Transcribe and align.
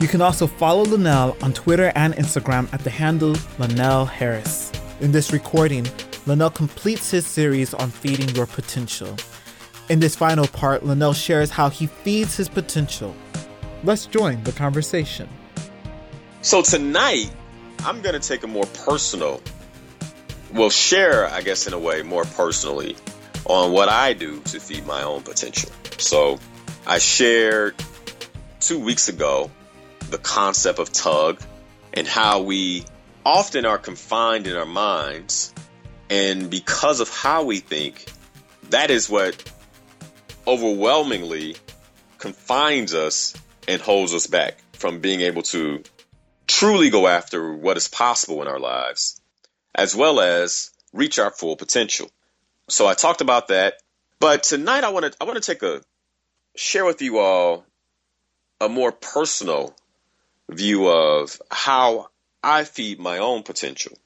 You 0.00 0.08
can 0.08 0.20
also 0.20 0.46
follow 0.46 0.82
Linnell 0.82 1.36
on 1.42 1.52
Twitter 1.52 1.92
and 1.94 2.14
Instagram 2.14 2.72
at 2.72 2.80
the 2.80 2.90
handle 2.90 3.36
Linnell 3.58 4.04
Harris. 4.04 4.72
In 5.00 5.12
this 5.12 5.32
recording, 5.32 5.86
Linnell 6.26 6.50
completes 6.50 7.10
his 7.10 7.26
series 7.26 7.72
on 7.74 7.90
feeding 7.90 8.28
your 8.30 8.46
potential. 8.46 9.16
In 9.88 10.00
this 10.00 10.16
final 10.16 10.46
part, 10.46 10.84
Linnell 10.84 11.12
shares 11.12 11.50
how 11.50 11.68
he 11.68 11.86
feeds 11.86 12.36
his 12.36 12.48
potential. 12.48 13.14
Let's 13.84 14.06
join 14.06 14.42
the 14.44 14.52
conversation. 14.52 15.28
So 16.40 16.62
tonight, 16.62 17.30
I'm 17.84 18.00
going 18.02 18.20
to 18.20 18.28
take 18.28 18.42
a 18.42 18.46
more 18.46 18.66
personal, 18.84 19.40
well, 20.52 20.70
share, 20.70 21.28
I 21.28 21.42
guess, 21.42 21.66
in 21.66 21.72
a 21.72 21.78
way, 21.78 22.02
more 22.02 22.24
personally 22.24 22.96
on 23.44 23.72
what 23.72 23.88
I 23.88 24.12
do 24.12 24.40
to 24.40 24.60
feed 24.60 24.86
my 24.86 25.02
own 25.02 25.22
potential. 25.22 25.70
So 25.98 26.38
I 26.86 26.98
shared 26.98 27.74
two 28.60 28.78
weeks 28.78 29.08
ago 29.08 29.50
the 30.12 30.18
concept 30.18 30.78
of 30.78 30.92
tug 30.92 31.40
and 31.92 32.06
how 32.06 32.42
we 32.42 32.84
often 33.24 33.66
are 33.66 33.78
confined 33.78 34.46
in 34.46 34.56
our 34.56 34.66
minds. 34.66 35.52
And 36.08 36.50
because 36.50 37.00
of 37.00 37.08
how 37.08 37.44
we 37.44 37.58
think, 37.58 38.04
that 38.70 38.90
is 38.90 39.08
what 39.08 39.42
overwhelmingly 40.46 41.56
confines 42.18 42.94
us 42.94 43.34
and 43.66 43.80
holds 43.80 44.14
us 44.14 44.26
back 44.26 44.58
from 44.74 45.00
being 45.00 45.20
able 45.20 45.42
to 45.42 45.82
truly 46.46 46.90
go 46.90 47.06
after 47.06 47.54
what 47.54 47.76
is 47.76 47.88
possible 47.88 48.42
in 48.42 48.48
our 48.48 48.60
lives, 48.60 49.20
as 49.74 49.94
well 49.96 50.20
as 50.20 50.70
reach 50.92 51.18
our 51.18 51.30
full 51.30 51.56
potential. 51.56 52.10
So 52.68 52.86
I 52.86 52.94
talked 52.94 53.20
about 53.20 53.48
that, 53.48 53.74
but 54.20 54.42
tonight 54.42 54.84
I 54.84 54.90
want 54.90 55.06
to 55.06 55.16
I 55.20 55.24
want 55.24 55.42
to 55.42 55.52
take 55.52 55.62
a 55.62 55.82
share 56.56 56.84
with 56.84 57.00
you 57.02 57.18
all 57.18 57.64
a 58.60 58.68
more 58.68 58.92
personal 58.92 59.74
view 60.52 60.88
of 60.88 61.40
how 61.50 62.08
I 62.42 62.64
feed 62.64 62.98
my 62.98 63.18
own 63.18 63.42
potential. 63.42 63.96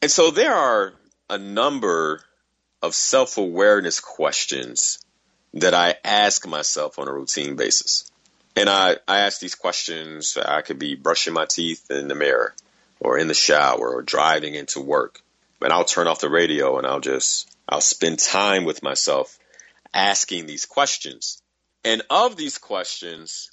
And 0.00 0.10
so 0.10 0.30
there 0.30 0.54
are 0.54 0.94
a 1.28 1.38
number 1.38 2.22
of 2.82 2.94
self 2.94 3.38
awareness 3.38 4.00
questions 4.00 4.98
that 5.54 5.74
I 5.74 5.96
ask 6.04 6.46
myself 6.46 6.98
on 6.98 7.08
a 7.08 7.12
routine 7.12 7.56
basis. 7.56 8.10
And 8.54 8.68
I, 8.68 8.96
I 9.06 9.20
ask 9.20 9.40
these 9.40 9.54
questions, 9.54 10.36
I 10.36 10.62
could 10.62 10.78
be 10.78 10.94
brushing 10.94 11.32
my 11.32 11.46
teeth 11.46 11.90
in 11.90 12.08
the 12.08 12.14
mirror 12.14 12.54
or 13.00 13.18
in 13.18 13.28
the 13.28 13.34
shower 13.34 13.88
or 13.88 14.02
driving 14.02 14.54
into 14.54 14.80
work. 14.80 15.20
And 15.62 15.72
I'll 15.72 15.84
turn 15.84 16.06
off 16.06 16.20
the 16.20 16.30
radio 16.30 16.78
and 16.78 16.86
I'll 16.86 17.00
just, 17.00 17.56
I'll 17.68 17.80
spend 17.80 18.18
time 18.18 18.64
with 18.64 18.82
myself 18.82 19.38
asking 19.92 20.46
these 20.46 20.66
questions. 20.66 21.42
And 21.84 22.02
of 22.10 22.36
these 22.36 22.58
questions, 22.58 23.50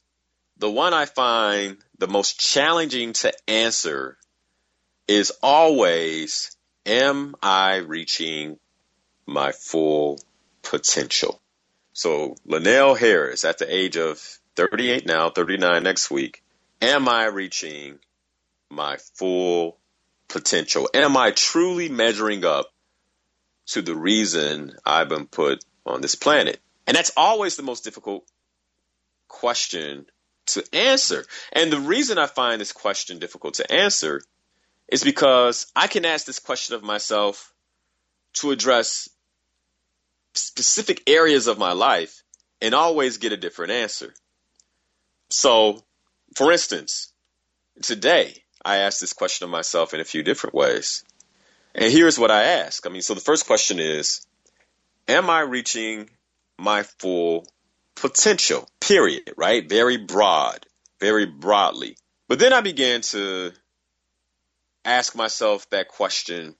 the 0.57 0.71
one 0.71 0.93
I 0.93 1.05
find 1.05 1.77
the 1.97 2.07
most 2.07 2.39
challenging 2.39 3.13
to 3.13 3.33
answer 3.49 4.17
is 5.07 5.31
always 5.41 6.55
Am 6.85 7.33
I 7.41 7.77
reaching 7.77 8.59
my 9.25 9.51
full 9.53 10.19
potential? 10.61 11.41
So, 11.93 12.35
Linnell 12.45 12.93
Harris, 12.93 13.43
at 13.43 13.57
the 13.57 13.73
age 13.73 13.97
of 13.97 14.19
38 14.55 15.07
now, 15.07 15.31
39 15.31 15.81
next 15.81 16.11
week, 16.11 16.43
am 16.81 17.09
I 17.09 17.25
reaching 17.25 17.97
my 18.69 18.97
full 19.15 19.79
potential? 20.27 20.87
Am 20.93 21.17
I 21.17 21.31
truly 21.31 21.89
measuring 21.89 22.45
up 22.45 22.71
to 23.67 23.81
the 23.81 23.95
reason 23.95 24.75
I've 24.85 25.09
been 25.09 25.25
put 25.25 25.65
on 25.87 26.01
this 26.01 26.13
planet? 26.13 26.59
And 26.85 26.95
that's 26.95 27.13
always 27.17 27.55
the 27.55 27.63
most 27.63 27.83
difficult 27.83 28.25
question 29.27 30.05
to 30.47 30.63
answer. 30.73 31.25
And 31.51 31.71
the 31.71 31.79
reason 31.79 32.17
I 32.17 32.27
find 32.27 32.59
this 32.59 32.71
question 32.71 33.19
difficult 33.19 33.55
to 33.55 33.71
answer 33.71 34.21
is 34.87 35.03
because 35.03 35.67
I 35.75 35.87
can 35.87 36.05
ask 36.05 36.25
this 36.25 36.39
question 36.39 36.75
of 36.75 36.83
myself 36.83 37.53
to 38.33 38.51
address 38.51 39.09
specific 40.33 41.01
areas 41.07 41.47
of 41.47 41.57
my 41.57 41.71
life 41.71 42.23
and 42.61 42.73
always 42.73 43.17
get 43.17 43.31
a 43.31 43.37
different 43.37 43.71
answer. 43.71 44.13
So, 45.29 45.83
for 46.35 46.51
instance, 46.51 47.13
today 47.81 48.43
I 48.63 48.77
asked 48.77 49.01
this 49.01 49.13
question 49.13 49.45
of 49.45 49.51
myself 49.51 49.93
in 49.93 49.99
a 49.99 50.05
few 50.05 50.23
different 50.23 50.55
ways. 50.55 51.03
And 51.73 51.91
here's 51.91 52.19
what 52.19 52.31
I 52.31 52.43
ask. 52.43 52.85
I 52.85 52.89
mean, 52.89 53.01
so 53.01 53.13
the 53.13 53.21
first 53.21 53.47
question 53.47 53.79
is 53.79 54.25
Am 55.07 55.29
I 55.29 55.41
reaching 55.41 56.09
my 56.57 56.83
full 56.83 57.47
potential, 57.95 58.69
period, 58.79 59.33
right? 59.37 59.67
Very 59.67 59.97
broad, 59.97 60.65
very 60.99 61.25
broadly. 61.25 61.97
But 62.27 62.39
then 62.39 62.53
I 62.53 62.61
began 62.61 63.01
to 63.01 63.51
ask 64.83 65.15
myself 65.15 65.69
that 65.69 65.87
question 65.87 66.55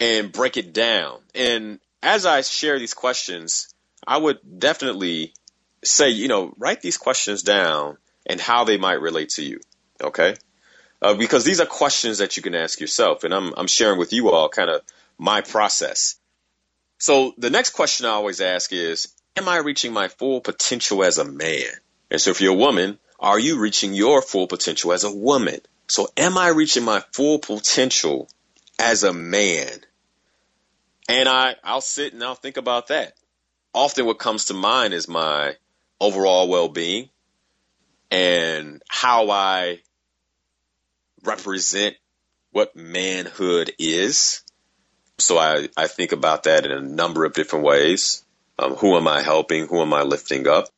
and 0.00 0.32
break 0.32 0.56
it 0.56 0.72
down. 0.72 1.20
And 1.34 1.80
as 2.02 2.26
I 2.26 2.42
share 2.42 2.78
these 2.78 2.94
questions, 2.94 3.68
I 4.06 4.16
would 4.16 4.38
definitely 4.58 5.32
say, 5.84 6.10
you 6.10 6.28
know, 6.28 6.54
write 6.58 6.80
these 6.80 6.96
questions 6.96 7.42
down 7.42 7.98
and 8.26 8.40
how 8.40 8.64
they 8.64 8.76
might 8.76 9.00
relate 9.00 9.30
to 9.30 9.42
you. 9.42 9.60
Okay. 10.02 10.36
Uh, 11.00 11.14
because 11.14 11.44
these 11.44 11.60
are 11.60 11.66
questions 11.66 12.18
that 12.18 12.36
you 12.36 12.42
can 12.42 12.54
ask 12.54 12.80
yourself. 12.80 13.24
And 13.24 13.32
I'm, 13.32 13.54
I'm 13.56 13.66
sharing 13.66 13.98
with 13.98 14.12
you 14.12 14.30
all 14.30 14.48
kind 14.48 14.70
of 14.70 14.82
my 15.16 15.40
process. 15.40 16.16
So 16.98 17.32
the 17.38 17.50
next 17.50 17.70
question 17.70 18.06
I 18.06 18.10
always 18.10 18.40
ask 18.40 18.72
is, 18.72 19.12
am 19.36 19.48
I 19.48 19.58
reaching 19.58 19.92
my 19.92 20.08
full 20.08 20.40
potential 20.40 21.04
as 21.04 21.18
a 21.18 21.24
man? 21.24 21.72
And 22.10 22.20
so 22.20 22.30
if 22.30 22.40
you're 22.40 22.54
a 22.54 22.56
woman, 22.56 22.98
are 23.18 23.38
you 23.38 23.58
reaching 23.58 23.94
your 23.94 24.22
full 24.22 24.46
potential 24.46 24.92
as 24.92 25.04
a 25.04 25.14
woman? 25.14 25.60
So 25.88 26.08
am 26.16 26.38
I 26.38 26.48
reaching 26.48 26.84
my 26.84 27.02
full 27.12 27.38
potential 27.38 28.28
as 28.78 29.04
a 29.04 29.12
man? 29.12 29.80
And 31.08 31.28
I, 31.28 31.56
I'll 31.64 31.80
sit 31.80 32.12
and 32.12 32.22
I'll 32.22 32.34
think 32.34 32.58
about 32.58 32.88
that. 32.88 33.14
Often 33.72 34.06
what 34.06 34.18
comes 34.18 34.46
to 34.46 34.54
mind 34.54 34.94
is 34.94 35.08
my 35.08 35.56
overall 36.00 36.48
well-being 36.48 37.08
and 38.10 38.82
how 38.88 39.30
I 39.30 39.80
represent 41.24 41.96
what 42.52 42.76
manhood 42.76 43.72
is. 43.78 44.42
So 45.18 45.38
I, 45.38 45.68
I 45.76 45.86
think 45.88 46.12
about 46.12 46.44
that 46.44 46.64
in 46.64 46.72
a 46.72 46.80
number 46.80 47.24
of 47.24 47.34
different 47.34 47.64
ways. 47.64 48.24
Um, 48.58 48.74
who 48.74 48.96
am 48.96 49.06
I 49.06 49.22
helping? 49.22 49.66
Who 49.66 49.80
am 49.80 49.94
I 49.94 50.02
lifting 50.02 50.48
up? 50.48 50.68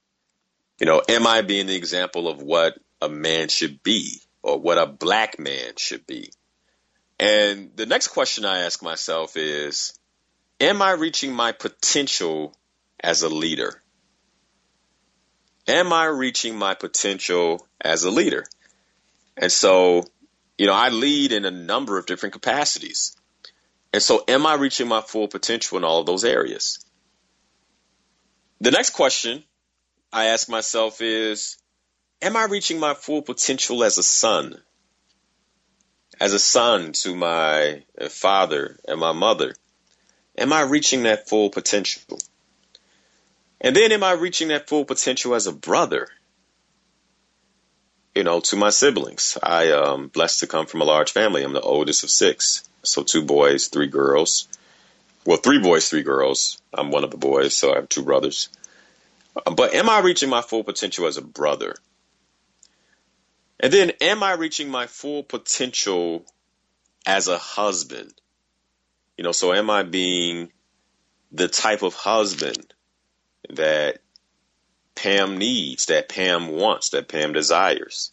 You 0.79 0.87
know, 0.87 1.03
am 1.09 1.27
I 1.27 1.43
being 1.43 1.67
the 1.67 1.77
example 1.77 2.29
of 2.29 2.43
what 2.43 2.79
a 3.01 3.09
man 3.09 3.49
should 3.49 3.83
be 3.83 4.21
or 4.43 4.59
what 4.59 4.79
a 4.79 4.87
black 4.87 5.39
man 5.39 5.75
should 5.77 6.07
be? 6.07 6.33
And 7.19 7.71
the 7.77 7.87
next 7.87 8.09
question 8.09 8.45
I 8.45 8.61
ask 8.61 8.83
myself 8.83 9.37
is, 9.37 9.99
am 10.59 10.81
I 10.81 10.93
reaching 10.93 11.33
my 11.33 11.53
potential 11.53 12.55
as 12.99 13.23
a 13.23 13.29
leader? 13.29 13.83
Am 15.67 15.93
I 15.93 16.07
reaching 16.07 16.57
my 16.57 16.75
potential 16.75 17.67
as 17.81 18.05
a 18.05 18.11
leader? 18.11 18.45
And 19.37 19.53
so, 19.53 20.05
you 20.59 20.67
know, 20.67 20.75
I 20.75 20.89
lead 20.89 21.33
in 21.33 21.45
a 21.45 21.51
number 21.51 21.99
of 21.99 22.07
different 22.07 22.33
capacities. 22.33 23.17
And 23.93 24.03
so, 24.03 24.25
am 24.27 24.47
I 24.47 24.55
reaching 24.55 24.89
my 24.89 25.01
full 25.01 25.29
potential 25.29 25.79
in 25.79 25.85
all 25.85 26.01
of 26.01 26.07
those 26.07 26.25
areas? 26.25 26.85
The 28.61 28.71
next 28.71 28.91
question 28.91 29.43
I 30.13 30.27
ask 30.27 30.49
myself 30.49 31.01
is 31.01 31.57
Am 32.21 32.37
I 32.37 32.45
reaching 32.45 32.79
my 32.79 32.93
full 32.93 33.23
potential 33.23 33.83
as 33.83 33.97
a 33.97 34.03
son? 34.03 34.61
As 36.21 36.35
a 36.35 36.39
son 36.39 36.93
to 36.93 37.15
my 37.15 37.83
father 38.11 38.79
and 38.87 39.01
my 39.01 39.13
mother? 39.13 39.55
Am 40.37 40.53
I 40.53 40.63
reaching 40.63 41.05
that 41.05 41.29
full 41.29 41.49
potential? 41.49 42.19
And 43.63 43.75
then 43.75 43.93
am 43.93 44.03
I 44.03 44.13
reaching 44.13 44.49
that 44.49 44.69
full 44.69 44.85
potential 44.85 45.35
as 45.35 45.47
a 45.47 45.53
brother? 45.53 46.09
You 48.15 48.25
know, 48.25 48.41
to 48.41 48.57
my 48.57 48.71
siblings. 48.71 49.39
I 49.43 49.71
am 49.71 49.85
um, 49.85 50.09
blessed 50.09 50.41
to 50.41 50.47
come 50.47 50.67
from 50.67 50.83
a 50.83 50.85
large 50.85 51.13
family. 51.13 51.43
I'm 51.43 51.55
the 51.55 51.61
oldest 51.61 52.05
of 52.05 52.11
six. 52.11 52.69
So 52.83 53.03
two 53.03 53.23
boys, 53.23 53.69
three 53.69 53.87
girls 53.87 54.49
well, 55.25 55.37
three 55.37 55.59
boys, 55.59 55.89
three 55.89 56.03
girls. 56.03 56.61
I'm 56.73 56.91
one 56.91 57.05
of 57.05 57.11
the 57.11 57.17
boys, 57.17 57.57
so 57.57 57.73
I 57.73 57.77
have 57.77 57.89
two 57.89 58.03
brothers. 58.03 58.49
Uh, 59.37 59.53
but 59.53 59.75
am 59.75 59.89
I 59.89 60.01
reaching 60.01 60.31
my 60.31 60.43
full 60.43 60.65
potential 60.65 61.07
as 61.07 61.17
a 61.17 61.23
brother? 61.23 61.77
And 63.59 63.73
then, 63.73 63.93
am 64.01 64.23
I 64.23 64.33
reaching 64.33 64.71
my 64.71 64.87
full 64.87 65.23
potential 65.23 66.25
as 67.05 67.29
a 67.29 67.37
husband? 67.37 68.13
You 69.19 69.25
know, 69.25 69.33
so 69.33 69.53
am 69.53 69.69
I 69.69 69.83
being 69.83 70.51
the 71.31 71.49
type 71.49 71.83
of 71.83 71.95
husband 71.95 72.73
that 73.51 73.99
Pam 74.95 75.37
needs, 75.37 75.87
that 75.87 76.09
Pam 76.09 76.49
wants, 76.49 76.91
that 76.91 77.09
Pam 77.09 77.35
desires? 77.35 78.11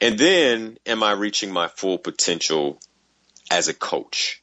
And 0.00 0.18
then 0.18 0.78
am 0.86 1.02
I 1.02 1.12
reaching 1.12 1.52
my 1.52 1.68
full 1.68 1.98
potential 1.98 2.80
as 3.50 3.68
a 3.68 3.74
coach? 3.74 4.42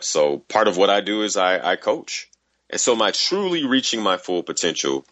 So 0.00 0.38
part 0.38 0.68
of 0.68 0.76
what 0.76 0.90
I 0.90 1.00
do 1.00 1.22
is 1.22 1.36
I, 1.36 1.72
I 1.72 1.76
coach. 1.76 2.30
And 2.68 2.80
so 2.80 2.92
am 2.92 3.02
I 3.02 3.10
truly 3.10 3.66
reaching 3.66 4.00
my 4.02 4.16
full 4.16 4.42
potential 4.42 5.04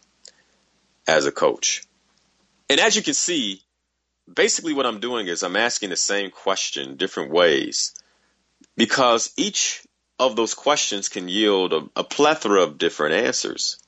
as 1.07 1.27
a 1.27 1.33
coach? 1.33 1.83
And 2.71 2.79
as 2.79 2.95
you 2.95 3.03
can 3.03 3.15
see, 3.15 3.63
basically 4.33 4.75
what 4.75 4.87
I'm 4.87 5.01
doing 5.01 5.27
is 5.27 5.43
I'm 5.43 5.57
asking 5.57 5.91
the 5.91 5.97
same 5.97 6.31
question 6.31 6.97
different 6.97 7.33
ways 7.33 7.95
because 8.77 9.33
each 9.37 9.83
of 10.19 10.37
those 10.37 10.55
questions 10.55 11.09
can 11.09 11.29
yield 11.29 11.73
a, 11.73 11.89
a 11.97 12.05
plethora 12.05 12.63
of 12.63 12.79
different 12.79 13.15
answers. 13.15 13.79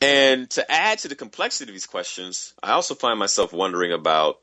And 0.00 0.50
to 0.50 0.70
add 0.70 0.98
to 1.00 1.08
the 1.08 1.14
complexity 1.14 1.70
of 1.70 1.74
these 1.74 1.86
questions, 1.86 2.54
I 2.62 2.72
also 2.72 2.94
find 2.94 3.18
myself 3.18 3.52
wondering 3.52 3.92
about 3.92 4.40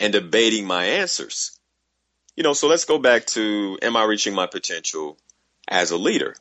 and 0.00 0.12
debating 0.12 0.66
my 0.66 0.84
answers. 0.84 1.58
You 2.36 2.42
know, 2.42 2.54
so 2.54 2.68
let's 2.68 2.86
go 2.86 2.98
back 2.98 3.26
to 3.26 3.78
am 3.82 3.96
I 3.96 4.04
reaching 4.04 4.34
my 4.34 4.46
potential 4.46 5.18
as 5.68 5.90
a 5.90 5.96
leader? 5.96 6.34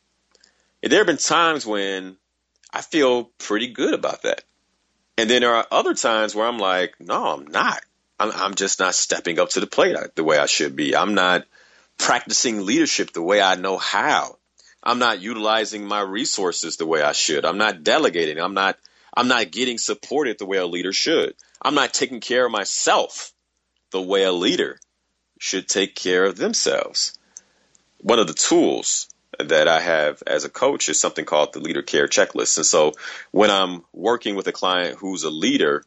And 0.81 0.91
there 0.91 0.99
have 0.99 1.07
been 1.07 1.17
times 1.17 1.65
when 1.65 2.17
I 2.73 2.81
feel 2.81 3.25
pretty 3.37 3.67
good 3.67 3.93
about 3.93 4.23
that. 4.23 4.43
And 5.17 5.29
then 5.29 5.41
there 5.41 5.53
are 5.53 5.67
other 5.69 5.93
times 5.93 6.33
where 6.33 6.47
I'm 6.47 6.57
like, 6.57 6.95
no, 6.99 7.33
I'm 7.33 7.47
not. 7.47 7.83
I'm, 8.19 8.31
I'm 8.31 8.55
just 8.55 8.79
not 8.79 8.95
stepping 8.95 9.39
up 9.39 9.49
to 9.49 9.59
the 9.59 9.67
plate 9.67 9.95
uh, 9.95 10.07
the 10.15 10.23
way 10.23 10.37
I 10.37 10.45
should 10.45 10.75
be. 10.75 10.95
I'm 10.95 11.13
not 11.13 11.45
practicing 11.97 12.65
leadership 12.65 13.11
the 13.11 13.21
way 13.21 13.41
I 13.41 13.55
know 13.55 13.77
how. 13.77 14.37
I'm 14.83 14.99
not 14.99 15.21
utilizing 15.21 15.85
my 15.85 16.01
resources 16.01 16.77
the 16.77 16.87
way 16.87 17.01
I 17.01 17.11
should. 17.11 17.45
I'm 17.45 17.57
not 17.57 17.83
delegating. 17.83 18.39
I'm 18.39 18.53
not 18.53 18.77
I'm 19.15 19.27
not 19.27 19.51
getting 19.51 19.77
supported 19.77 20.39
the 20.39 20.45
way 20.45 20.57
a 20.57 20.65
leader 20.65 20.93
should. 20.93 21.35
I'm 21.61 21.75
not 21.75 21.93
taking 21.93 22.21
care 22.21 22.45
of 22.45 22.51
myself 22.51 23.33
the 23.91 24.01
way 24.01 24.23
a 24.23 24.31
leader 24.31 24.79
should 25.41 25.67
take 25.67 25.95
care 25.95 26.23
of 26.23 26.37
themselves. 26.37 27.17
One 27.97 28.19
of 28.19 28.27
the 28.27 28.33
tools 28.35 29.09
that 29.39 29.67
I 29.67 29.79
have 29.79 30.21
as 30.27 30.45
a 30.45 30.49
coach 30.49 30.87
is 30.87 30.99
something 30.99 31.25
called 31.25 31.51
the 31.51 31.59
leader 31.59 31.81
care 31.81 32.07
checklist. 32.07 32.57
And 32.57 32.65
so 32.65 32.91
when 33.31 33.49
I'm 33.49 33.83
working 33.91 34.35
with 34.35 34.47
a 34.47 34.51
client 34.51 34.99
who's 34.99 35.23
a 35.23 35.31
leader, 35.31 35.83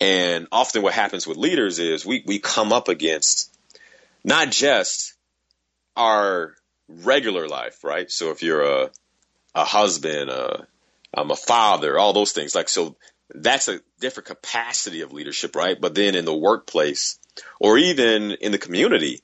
and 0.00 0.46
often 0.52 0.82
what 0.82 0.94
happens 0.94 1.26
with 1.26 1.36
leaders 1.36 1.80
is 1.80 2.06
we, 2.06 2.22
we 2.24 2.38
come 2.38 2.72
up 2.72 2.86
against 2.88 3.52
not 4.22 4.52
just 4.52 5.14
our 5.96 6.54
regular 6.88 7.48
life, 7.48 7.82
right? 7.82 8.08
So 8.08 8.30
if 8.30 8.44
you're 8.44 8.62
a 8.62 8.90
a 9.56 9.64
husband, 9.64 10.30
a, 10.30 10.68
I'm 11.12 11.32
a 11.32 11.36
father, 11.36 11.98
all 11.98 12.12
those 12.12 12.30
things. 12.30 12.54
Like 12.54 12.68
so 12.68 12.94
that's 13.30 13.66
a 13.66 13.80
different 13.98 14.28
capacity 14.28 15.00
of 15.00 15.12
leadership, 15.12 15.56
right? 15.56 15.80
But 15.80 15.96
then 15.96 16.14
in 16.14 16.24
the 16.24 16.36
workplace 16.36 17.18
or 17.60 17.78
even 17.78 18.32
in 18.32 18.52
the 18.52 18.58
community, 18.58 19.22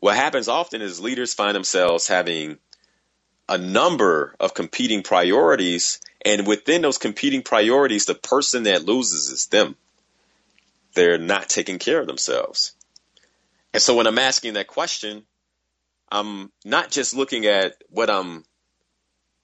what 0.00 0.16
happens 0.16 0.48
often 0.48 0.82
is 0.82 1.00
leaders 1.00 1.34
find 1.34 1.54
themselves 1.54 2.08
having 2.08 2.58
a 3.48 3.58
number 3.58 4.34
of 4.40 4.54
competing 4.54 5.02
priorities 5.02 6.00
and 6.24 6.46
within 6.46 6.82
those 6.82 6.98
competing 6.98 7.42
priorities 7.42 8.06
the 8.06 8.14
person 8.14 8.64
that 8.64 8.84
loses 8.84 9.30
is 9.30 9.46
them. 9.46 9.76
They're 10.94 11.18
not 11.18 11.48
taking 11.48 11.78
care 11.78 12.00
of 12.00 12.06
themselves. 12.06 12.72
And 13.72 13.82
so 13.82 13.94
when 13.94 14.06
I'm 14.06 14.18
asking 14.18 14.54
that 14.54 14.66
question, 14.66 15.24
I'm 16.10 16.50
not 16.64 16.90
just 16.90 17.14
looking 17.14 17.46
at 17.46 17.74
what 17.90 18.10
I'm 18.10 18.44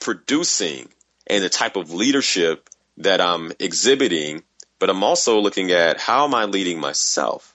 producing 0.00 0.88
and 1.26 1.44
the 1.44 1.48
type 1.48 1.76
of 1.76 1.92
leadership 1.92 2.68
that 2.98 3.20
I'm 3.20 3.52
exhibiting, 3.58 4.42
but 4.78 4.90
I'm 4.90 5.04
also 5.04 5.38
looking 5.38 5.70
at 5.70 6.00
how 6.00 6.24
am 6.24 6.34
I 6.34 6.44
leading 6.44 6.80
myself? 6.80 7.51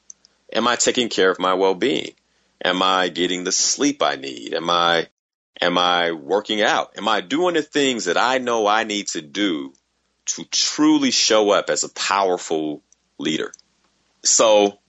Am 0.53 0.67
I 0.67 0.75
taking 0.75 1.09
care 1.09 1.29
of 1.29 1.39
my 1.39 1.53
well-being? 1.53 2.11
Am 2.63 2.81
I 2.81 3.09
getting 3.09 3.43
the 3.43 3.51
sleep 3.51 4.01
I 4.01 4.15
need? 4.15 4.53
Am 4.53 4.69
I 4.69 5.07
am 5.61 5.77
I 5.77 6.11
working 6.11 6.61
out? 6.61 6.97
Am 6.97 7.07
I 7.07 7.21
doing 7.21 7.55
the 7.55 7.61
things 7.61 8.05
that 8.05 8.17
I 8.17 8.37
know 8.37 8.67
I 8.67 8.83
need 8.83 9.07
to 9.09 9.21
do 9.21 9.73
to 10.27 10.43
truly 10.45 11.11
show 11.11 11.51
up 11.51 11.69
as 11.69 11.83
a 11.83 11.89
powerful 11.89 12.83
leader? 13.17 13.51
So 14.23 14.79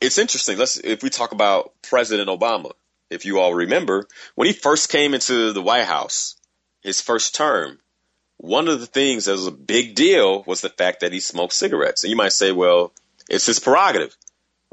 it's 0.00 0.18
interesting. 0.18 0.58
Let's 0.58 0.76
if 0.76 1.02
we 1.02 1.10
talk 1.10 1.32
about 1.32 1.72
President 1.82 2.28
Obama, 2.28 2.72
if 3.10 3.24
you 3.24 3.38
all 3.38 3.54
remember, 3.54 4.06
when 4.34 4.46
he 4.46 4.52
first 4.52 4.90
came 4.90 5.14
into 5.14 5.52
the 5.52 5.62
White 5.62 5.84
House, 5.84 6.36
his 6.82 7.00
first 7.00 7.34
term, 7.34 7.78
one 8.36 8.68
of 8.68 8.80
the 8.80 8.86
things 8.86 9.24
that 9.24 9.32
was 9.32 9.46
a 9.46 9.52
big 9.52 9.94
deal 9.94 10.42
was 10.46 10.60
the 10.60 10.68
fact 10.68 11.00
that 11.00 11.12
he 11.12 11.20
smoked 11.20 11.52
cigarettes. 11.52 12.04
And 12.04 12.10
you 12.10 12.16
might 12.16 12.32
say, 12.32 12.52
well, 12.52 12.92
it's 13.28 13.46
his 13.46 13.58
prerogative. 13.58 14.16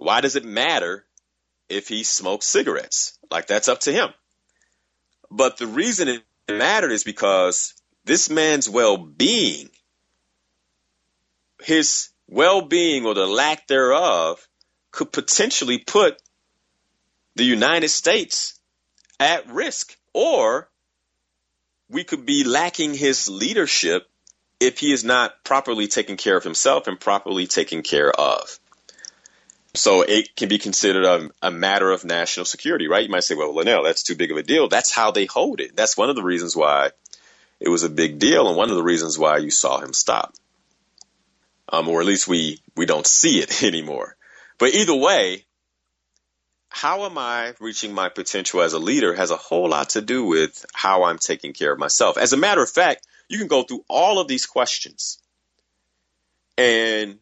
Why 0.01 0.19
does 0.19 0.36
it 0.36 0.44
matter 0.44 1.06
if 1.69 1.88
he 1.88 2.03
smokes 2.03 2.48
cigarettes? 2.48 3.19
Like 3.30 3.45
that's 3.45 3.68
up 3.68 3.81
to 3.81 3.92
him. 3.92 4.09
But 5.30 5.57
the 5.57 5.68
reason 5.68 6.07
it 6.07 6.24
mattered 6.50 6.92
is 6.92 7.03
because 7.03 7.75
this 8.03 8.27
man's 8.27 8.68
well 8.68 8.98
being, 8.98 9.69
his 11.62 12.09
well 12.27 12.63
being 12.63 13.05
or 13.05 13.13
the 13.13 13.27
lack 13.27 13.67
thereof, 13.67 14.48
could 14.89 15.12
potentially 15.12 15.77
put 15.77 16.20
the 17.36 17.43
United 17.43 17.89
States 17.89 18.60
at 19.20 19.51
risk. 19.51 19.96
Or 20.15 20.67
we 21.89 22.05
could 22.05 22.25
be 22.25 22.43
lacking 22.43 22.96
his 22.96 23.29
leadership 23.29 24.10
if 24.60 24.79
he 24.79 24.93
is 24.93 25.03
not 25.03 25.43
properly 25.43 25.88
taking 25.88 26.17
care 26.17 26.38
of 26.38 26.43
himself 26.43 26.88
and 26.88 27.00
properly 27.00 27.46
taken 27.46 27.84
care 27.84 28.10
of. 28.10 28.60
So 29.74 30.01
it 30.01 30.36
can 30.36 30.50
be 30.50 30.58
considered 30.58 31.06
a, 31.06 31.30
a, 31.42 31.50
matter 31.50 31.92
of 31.92 32.04
national 32.04 32.46
security, 32.46 32.90
right? 32.90 33.06
You 33.06 33.10
might 33.10 33.24
say, 33.24 33.36
well, 33.36 33.56
Linnell, 33.56 33.84
that's 33.84 34.04
too 34.04 34.16
big 34.16 34.32
of 34.32 34.38
a 34.38 34.44
deal. 34.44 34.68
That's 34.68 34.92
how 34.92 35.12
they 35.12 35.25
hold 35.25 35.62
it. 35.62 35.78
That's 35.78 35.96
one 35.96 36.10
of 36.10 36.18
the 36.18 36.24
reasons 36.24 36.56
why 36.56 36.92
it 37.60 37.70
was 37.70 37.84
a 37.84 37.90
big 37.90 38.20
deal 38.20 38.50
and 38.50 38.58
one 38.58 38.70
of 38.70 38.75
the 38.75 38.84
reasons 38.84 39.18
why 39.18 39.38
you 39.38 39.50
saw 39.50 39.80
him 39.80 39.94
stop. 39.94 40.34
Um, 41.70 41.88
or 41.88 42.01
at 42.01 42.06
least 42.06 42.28
we, 42.28 42.60
we 42.75 42.86
don't 42.86 43.08
see 43.08 43.40
it 43.40 43.63
anymore. 43.63 44.18
But 44.58 44.74
either 44.74 44.96
way, 44.96 45.46
how 46.68 47.06
am 47.06 47.18
I 47.18 47.54
reaching 47.60 47.94
my 47.94 48.10
potential 48.10 48.62
as 48.62 48.74
a 48.74 48.80
leader 48.80 49.13
has 49.13 49.32
a 49.32 49.38
whole 49.38 49.70
lot 49.70 49.90
to 49.92 50.01
do 50.01 50.25
with 50.25 50.66
how 50.74 51.04
I'm 51.04 51.18
taking 51.18 51.54
care 51.54 51.72
of 51.72 51.80
myself. 51.80 52.18
As 52.18 52.34
a 52.34 52.38
matter 52.38 52.63
of 52.63 52.70
fact, 52.70 53.06
you 53.30 53.38
can 53.38 53.48
go 53.48 53.63
through 53.63 53.86
all 53.88 54.20
of 54.20 54.28
these 54.28 54.46
questions 54.46 55.20
and 56.58 57.20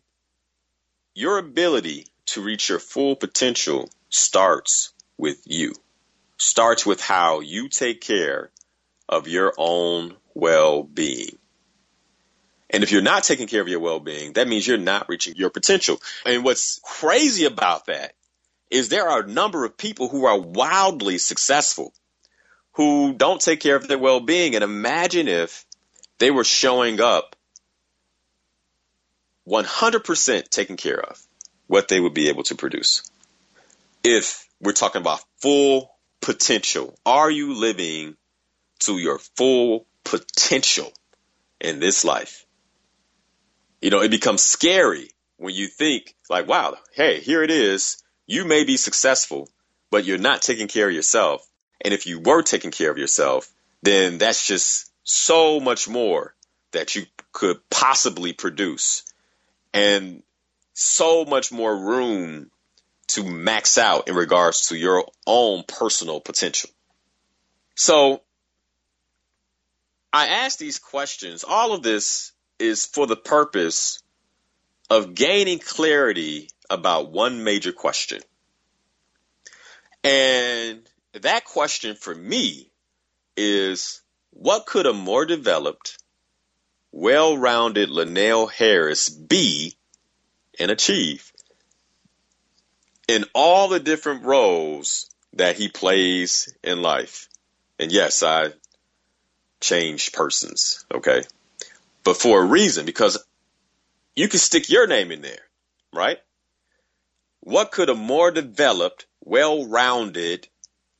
your 1.13 1.37
ability 1.37 2.07
to 2.33 2.41
reach 2.41 2.69
your 2.69 2.79
full 2.79 3.15
potential 3.15 3.89
starts 4.09 4.93
with 5.17 5.41
you, 5.45 5.73
starts 6.37 6.85
with 6.85 7.01
how 7.01 7.39
you 7.39 7.69
take 7.69 8.01
care 8.01 8.51
of 9.07 9.27
your 9.27 9.53
own 9.57 10.15
well 10.33 10.83
being. 10.83 11.37
And 12.69 12.83
if 12.83 12.91
you're 12.91 13.01
not 13.01 13.23
taking 13.23 13.47
care 13.47 13.61
of 13.61 13.67
your 13.67 13.79
well 13.79 13.99
being, 13.99 14.33
that 14.33 14.47
means 14.47 14.67
you're 14.67 14.77
not 14.77 15.09
reaching 15.09 15.35
your 15.35 15.49
potential. 15.49 15.99
And 16.25 16.43
what's 16.43 16.79
crazy 16.83 17.45
about 17.45 17.87
that 17.87 18.13
is 18.69 18.89
there 18.89 19.07
are 19.07 19.21
a 19.21 19.27
number 19.27 19.65
of 19.65 19.77
people 19.77 20.07
who 20.07 20.25
are 20.25 20.39
wildly 20.39 21.17
successful 21.17 21.93
who 22.73 23.13
don't 23.13 23.41
take 23.41 23.59
care 23.59 23.75
of 23.75 23.87
their 23.87 23.97
well 23.97 24.19
being. 24.19 24.55
And 24.55 24.63
imagine 24.63 25.27
if 25.27 25.65
they 26.19 26.29
were 26.31 26.43
showing 26.43 27.01
up 27.01 27.35
100% 29.47 30.49
taken 30.49 30.77
care 30.77 30.99
of 30.99 31.25
what 31.69 31.87
they 31.87 31.99
would 31.99 32.15
be 32.15 32.29
able 32.29 32.41
to 32.41 32.55
produce. 32.55 33.09
If 34.03 34.49
we're 34.59 34.71
talking 34.71 35.01
about 35.01 35.23
full 35.37 35.93
potential, 36.19 36.97
are 37.05 37.29
you 37.29 37.53
living 37.53 38.17
to 38.79 38.97
your 38.97 39.19
full 39.19 39.85
potential 40.03 40.91
in 41.61 41.79
this 41.79 42.03
life? 42.03 42.47
You 43.83 43.91
know, 43.91 44.01
it 44.01 44.09
becomes 44.09 44.43
scary 44.43 45.11
when 45.37 45.53
you 45.53 45.67
think 45.67 46.15
like, 46.27 46.47
wow, 46.47 46.75
hey, 46.95 47.19
here 47.19 47.43
it 47.43 47.51
is. 47.51 48.03
You 48.25 48.45
may 48.45 48.63
be 48.63 48.75
successful, 48.75 49.47
but 49.91 50.05
you're 50.05 50.17
not 50.17 50.41
taking 50.41 50.67
care 50.67 50.89
of 50.89 50.95
yourself. 50.95 51.47
And 51.81 51.93
if 51.93 52.07
you 52.07 52.19
were 52.19 52.41
taking 52.41 52.71
care 52.71 52.89
of 52.89 52.97
yourself, 52.97 53.47
then 53.83 54.17
that's 54.17 54.47
just 54.47 54.91
so 55.03 55.59
much 55.59 55.87
more 55.87 56.33
that 56.71 56.95
you 56.95 57.03
could 57.31 57.59
possibly 57.69 58.33
produce. 58.33 59.03
And 59.71 60.23
so 60.73 61.25
much 61.25 61.51
more 61.51 61.75
room 61.75 62.51
to 63.09 63.23
max 63.23 63.77
out 63.77 64.07
in 64.07 64.15
regards 64.15 64.67
to 64.67 64.77
your 64.77 65.05
own 65.25 65.63
personal 65.67 66.19
potential. 66.21 66.69
So 67.75 68.21
I 70.13 70.27
ask 70.27 70.59
these 70.59 70.79
questions. 70.79 71.43
All 71.43 71.73
of 71.73 71.81
this 71.81 72.33
is 72.59 72.85
for 72.85 73.07
the 73.07 73.15
purpose 73.15 74.03
of 74.89 75.15
gaining 75.15 75.59
clarity 75.59 76.49
about 76.69 77.11
one 77.11 77.43
major 77.43 77.71
question. 77.71 78.21
And 80.03 80.87
that 81.13 81.45
question 81.45 81.95
for 81.95 82.13
me 82.13 82.71
is 83.35 84.01
what 84.31 84.65
could 84.65 84.85
a 84.85 84.93
more 84.93 85.25
developed, 85.25 85.97
well 86.91 87.37
rounded 87.37 87.89
Linnell 87.89 88.47
Harris 88.47 89.09
be 89.09 89.78
and 90.59 90.71
achieve 90.71 91.31
in 93.07 93.25
all 93.33 93.67
the 93.67 93.79
different 93.79 94.23
roles 94.23 95.09
that 95.33 95.55
he 95.57 95.67
plays 95.67 96.53
in 96.63 96.81
life? 96.81 97.27
And 97.79 97.91
yes, 97.91 98.23
I 98.23 98.53
changed 99.61 100.13
persons, 100.13 100.85
okay? 100.93 101.23
But 102.03 102.17
for 102.17 102.41
a 102.41 102.45
reason, 102.45 102.85
because 102.85 103.23
you 104.15 104.27
can 104.27 104.39
stick 104.39 104.69
your 104.69 104.87
name 104.87 105.11
in 105.11 105.21
there, 105.21 105.41
right? 105.93 106.19
What 107.41 107.71
could 107.71 107.89
a 107.89 107.95
more 107.95 108.31
developed, 108.31 109.05
well 109.21 109.65
rounded 109.65 110.47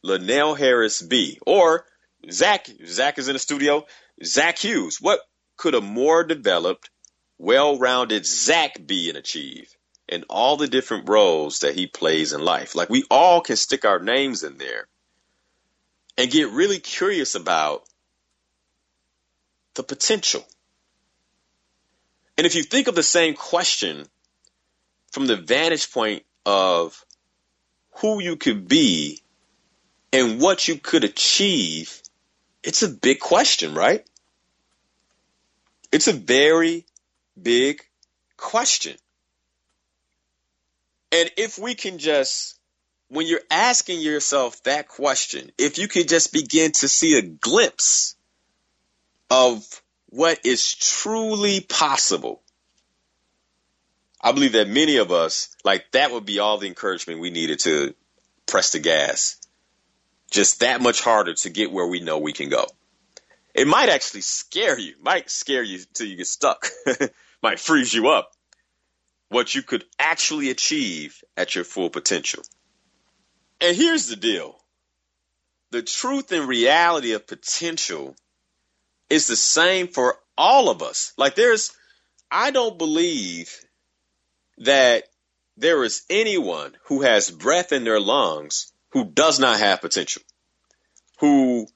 Linnell 0.03 0.55
Harris 0.55 1.01
be? 1.01 1.39
Or 1.45 1.85
Zach, 2.31 2.67
Zach 2.85 3.17
is 3.17 3.27
in 3.27 3.33
the 3.33 3.39
studio. 3.39 3.85
Zach 4.23 4.57
Hughes. 4.57 4.99
What 5.01 5.19
could 5.57 5.75
a 5.75 5.81
more 5.81 6.23
developed, 6.23 6.89
well 7.39 7.79
rounded 7.79 8.25
Zach 8.25 8.85
be 8.85 9.09
and 9.09 9.17
achieve 9.17 9.75
in 10.07 10.25
all 10.29 10.57
the 10.57 10.67
different 10.67 11.09
roles 11.09 11.59
that 11.59 11.73
he 11.73 11.87
plays 11.87 12.33
in 12.33 12.43
life? 12.43 12.75
Like 12.75 12.89
we 12.89 13.05
all 13.09 13.41
can 13.41 13.55
stick 13.55 13.85
our 13.85 13.99
names 13.99 14.43
in 14.43 14.57
there 14.57 14.87
and 16.17 16.29
get 16.29 16.51
really 16.51 16.79
curious 16.79 17.33
about 17.33 17.83
the 19.75 19.83
potential. 19.83 20.45
And 22.37 22.45
if 22.45 22.55
you 22.55 22.63
think 22.63 22.87
of 22.87 22.95
the 22.95 23.03
same 23.03 23.33
question 23.33 24.05
from 25.11 25.27
the 25.27 25.37
vantage 25.37 25.91
point 25.91 26.23
of 26.45 27.03
who 27.95 28.21
you 28.21 28.35
could 28.35 28.67
be 28.67 29.21
and 30.11 30.41
what 30.41 30.67
you 30.67 30.77
could 30.77 31.03
achieve, 31.03 32.01
it's 32.63 32.83
a 32.83 32.89
big 32.89 33.19
question, 33.19 33.73
right? 33.73 34.05
It's 35.91 36.07
a 36.07 36.13
very 36.13 36.85
big 37.43 37.81
question. 38.37 38.95
And 41.11 41.31
if 41.37 41.57
we 41.57 41.75
can 41.75 41.97
just, 41.97 42.59
when 43.09 43.25
you're 43.27 43.41
asking 43.49 44.01
yourself 44.01 44.61
that 44.63 44.87
question, 44.87 45.51
if 45.57 45.77
you 45.77 45.87
can 45.87 46.07
just 46.07 46.31
begin 46.31 46.71
to 46.73 46.87
see 46.87 47.17
a 47.17 47.21
glimpse 47.21 48.15
of 49.29 49.65
what 50.07 50.45
is 50.45 50.75
truly 50.75 51.61
possible, 51.61 52.41
I 54.21 54.31
believe 54.33 54.51
that 54.51 54.67
many 54.67 54.97
of 54.97 55.11
us, 55.11 55.55
like 55.63 55.91
that 55.91 56.11
would 56.11 56.25
be 56.25 56.39
all 56.39 56.57
the 56.57 56.67
encouragement 56.67 57.21
we 57.21 57.31
needed 57.31 57.59
to 57.61 57.95
press 58.45 58.71
the 58.71 58.79
gas 58.79 59.39
just 60.31 60.59
that 60.59 60.81
much 60.81 61.01
harder 61.01 61.33
to 61.33 61.49
get 61.49 61.71
where 61.71 61.87
we 61.87 61.99
know 62.01 62.19
we 62.19 62.33
can 62.33 62.49
go. 62.49 62.67
It 63.53 63.67
might 63.67 63.89
actually 63.89 64.21
scare 64.21 64.77
you, 64.77 64.93
might 65.01 65.29
scare 65.29 65.63
you 65.63 65.79
till 65.93 66.07
you 66.07 66.15
get 66.15 66.27
stuck, 66.27 66.67
might 67.41 67.59
freeze 67.59 67.93
you 67.93 68.09
up. 68.09 68.31
What 69.29 69.53
you 69.53 69.61
could 69.61 69.85
actually 69.99 70.49
achieve 70.49 71.21
at 71.37 71.55
your 71.55 71.63
full 71.63 71.89
potential. 71.89 72.43
And 73.61 73.75
here's 73.75 74.07
the 74.07 74.15
deal 74.15 74.59
the 75.71 75.81
truth 75.83 76.31
and 76.31 76.47
reality 76.47 77.13
of 77.13 77.27
potential 77.27 78.15
is 79.09 79.27
the 79.27 79.35
same 79.35 79.87
for 79.87 80.17
all 80.37 80.69
of 80.69 80.81
us. 80.81 81.13
Like, 81.17 81.35
there's, 81.35 81.71
I 82.31 82.51
don't 82.51 82.77
believe 82.77 83.55
that 84.59 85.03
there 85.57 85.83
is 85.83 86.03
anyone 86.09 86.75
who 86.85 87.01
has 87.01 87.29
breath 87.29 87.71
in 87.71 87.83
their 87.83 87.99
lungs 87.99 88.71
who 88.91 89.05
does 89.05 89.39
not 89.39 89.59
have 89.59 89.81
potential, 89.81 90.23
who 91.19 91.67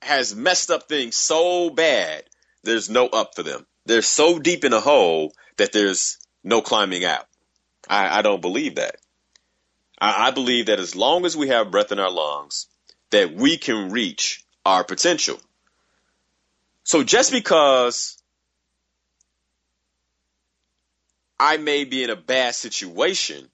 has 0.00 0.34
messed 0.34 0.70
up 0.70 0.88
things 0.88 1.16
so 1.16 1.70
bad, 1.70 2.24
there's 2.64 2.88
no 2.88 3.06
up 3.08 3.34
for 3.34 3.42
them. 3.42 3.66
They're 3.86 4.02
so 4.02 4.38
deep 4.38 4.64
in 4.64 4.72
a 4.72 4.80
hole 4.80 5.32
that 5.56 5.72
there's 5.72 6.18
no 6.44 6.62
climbing 6.62 7.04
out. 7.04 7.26
I, 7.88 8.18
I 8.18 8.22
don't 8.22 8.42
believe 8.42 8.76
that. 8.76 8.96
I, 10.00 10.28
I 10.28 10.30
believe 10.30 10.66
that 10.66 10.80
as 10.80 10.94
long 10.96 11.24
as 11.24 11.36
we 11.36 11.48
have 11.48 11.70
breath 11.70 11.92
in 11.92 11.98
our 11.98 12.10
lungs, 12.10 12.66
that 13.10 13.32
we 13.32 13.56
can 13.56 13.90
reach 13.90 14.44
our 14.64 14.84
potential. 14.84 15.38
So 16.84 17.02
just 17.02 17.30
because 17.32 18.22
I 21.38 21.56
may 21.56 21.84
be 21.84 22.04
in 22.04 22.10
a 22.10 22.16
bad 22.16 22.54
situation 22.54 23.48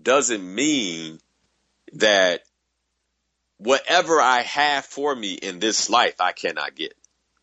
doesn't 0.00 0.42
mean 0.54 1.18
that 1.94 2.42
whatever 3.58 4.20
I 4.20 4.40
have 4.42 4.84
for 4.86 5.14
me 5.14 5.34
in 5.34 5.58
this 5.58 5.90
life, 5.90 6.20
I 6.20 6.32
cannot 6.32 6.74
get. 6.74 6.94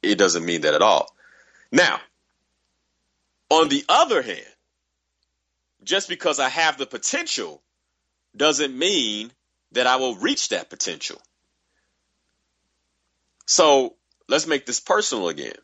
It 0.02 0.18
doesn't 0.18 0.46
mean 0.46 0.62
that 0.62 0.74
at 0.74 0.82
all. 0.82 1.16
Now, 1.72 2.00
on 3.50 3.70
the 3.70 3.84
other 3.88 4.22
hand, 4.22 4.46
just 5.84 6.10
because 6.10 6.40
I 6.40 6.50
have 6.50 6.78
the 6.78 6.86
potential 6.86 7.62
doesn't 8.36 8.78
mean 8.78 9.32
that 9.72 9.88
I 9.88 9.98
will 9.98 10.16
reach 10.16 10.50
that 10.50 10.70
potential. 10.70 11.22
So 13.46 13.96
let's 14.28 14.48
make 14.48 14.66
this 14.66 14.80
personal 14.80 15.30
again. 15.30 15.56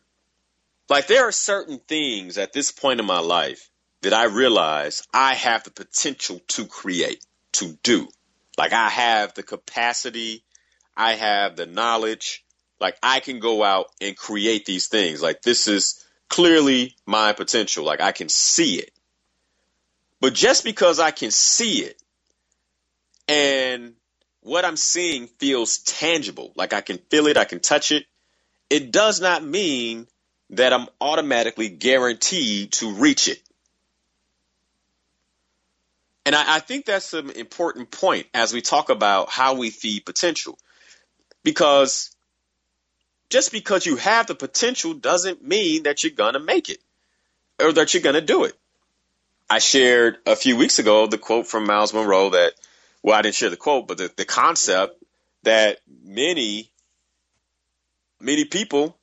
Like 0.88 1.06
there 1.06 1.28
are 1.28 1.32
certain 1.32 1.78
things 1.78 2.38
at 2.38 2.52
this 2.52 2.70
point 2.70 3.00
in 3.00 3.06
my 3.06 3.20
life 3.20 3.70
that 4.02 4.12
I 4.12 4.24
realize 4.24 5.02
I 5.12 5.34
have 5.34 5.64
the 5.64 5.70
potential 5.70 6.40
to 6.48 6.66
create, 6.66 7.24
to 7.52 7.78
do. 7.82 8.08
Like 8.58 8.72
I 8.72 8.88
have 8.90 9.34
the 9.34 9.42
capacity, 9.42 10.44
I 10.96 11.14
have 11.14 11.56
the 11.56 11.66
knowledge, 11.66 12.43
like 12.80 12.96
I 13.02 13.20
can 13.20 13.38
go 13.38 13.62
out 13.62 13.86
and 14.00 14.16
create 14.16 14.66
these 14.66 14.88
things. 14.88 15.22
Like 15.22 15.42
this 15.42 15.68
is 15.68 16.04
clearly 16.28 16.96
my 17.06 17.32
potential. 17.32 17.84
Like 17.84 18.00
I 18.00 18.12
can 18.12 18.28
see 18.28 18.76
it. 18.76 18.90
But 20.20 20.34
just 20.34 20.64
because 20.64 21.00
I 21.00 21.10
can 21.10 21.30
see 21.30 21.82
it 21.82 22.00
and 23.28 23.94
what 24.40 24.64
I'm 24.64 24.76
seeing 24.76 25.26
feels 25.26 25.78
tangible, 25.78 26.52
like 26.56 26.72
I 26.72 26.80
can 26.80 26.98
feel 27.10 27.26
it, 27.26 27.36
I 27.36 27.44
can 27.44 27.60
touch 27.60 27.92
it, 27.92 28.06
it 28.70 28.90
does 28.90 29.20
not 29.20 29.44
mean 29.44 30.06
that 30.50 30.72
I'm 30.72 30.86
automatically 31.00 31.68
guaranteed 31.68 32.72
to 32.72 32.92
reach 32.92 33.28
it. 33.28 33.40
And 36.26 36.34
I, 36.34 36.56
I 36.56 36.58
think 36.60 36.86
that's 36.86 37.12
an 37.12 37.30
important 37.30 37.90
point 37.90 38.26
as 38.32 38.52
we 38.52 38.60
talk 38.62 38.88
about 38.88 39.28
how 39.28 39.54
we 39.54 39.70
feed 39.70 40.06
potential. 40.06 40.58
Because 41.42 42.13
just 43.28 43.52
because 43.52 43.86
you 43.86 43.96
have 43.96 44.26
the 44.26 44.34
potential 44.34 44.94
doesn't 44.94 45.46
mean 45.46 45.84
that 45.84 46.02
you're 46.02 46.12
going 46.12 46.34
to 46.34 46.40
make 46.40 46.68
it 46.68 46.78
or 47.60 47.72
that 47.72 47.94
you're 47.94 48.02
going 48.02 48.14
to 48.14 48.20
do 48.20 48.44
it. 48.44 48.54
I 49.48 49.58
shared 49.58 50.18
a 50.26 50.36
few 50.36 50.56
weeks 50.56 50.78
ago 50.78 51.06
the 51.06 51.18
quote 51.18 51.46
from 51.46 51.66
Myles 51.66 51.92
Munroe 51.92 52.30
that, 52.30 52.52
well, 53.02 53.18
I 53.18 53.22
didn't 53.22 53.34
share 53.34 53.50
the 53.50 53.56
quote, 53.56 53.86
but 53.86 53.98
the, 53.98 54.10
the 54.16 54.24
concept 54.24 55.02
that 55.42 55.78
many, 56.02 56.70
many 58.20 58.44
people 58.46 58.96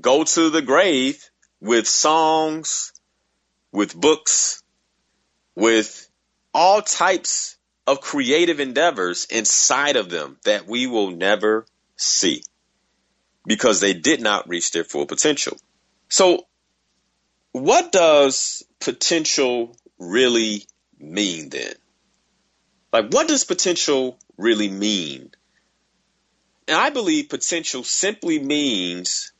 go 0.00 0.24
to 0.24 0.50
the 0.50 0.62
grave 0.62 1.28
with 1.60 1.88
songs, 1.88 2.92
with 3.72 3.94
books, 3.94 4.62
with 5.56 6.08
all 6.52 6.82
types 6.82 7.56
of 7.86 8.00
creative 8.00 8.60
endeavors 8.60 9.26
inside 9.26 9.96
of 9.96 10.08
them 10.08 10.38
that 10.44 10.66
we 10.66 10.86
will 10.86 11.10
never 11.10 11.66
see 11.96 12.42
because 13.46 13.80
they 13.80 13.94
did 13.94 14.20
not 14.20 14.48
reach 14.48 14.72
their 14.72 14.84
full 14.84 15.06
potential. 15.06 15.56
So, 16.08 16.46
what 17.52 17.92
does 17.92 18.64
potential 18.80 19.76
really 19.98 20.66
mean 20.98 21.50
then? 21.50 21.74
Like, 22.92 23.12
what 23.12 23.28
does 23.28 23.44
potential 23.44 24.18
really 24.36 24.68
mean? 24.68 25.32
And 26.66 26.76
I 26.76 26.90
believe 26.90 27.28
potential 27.28 27.84
simply 27.84 28.38
means 28.38 29.32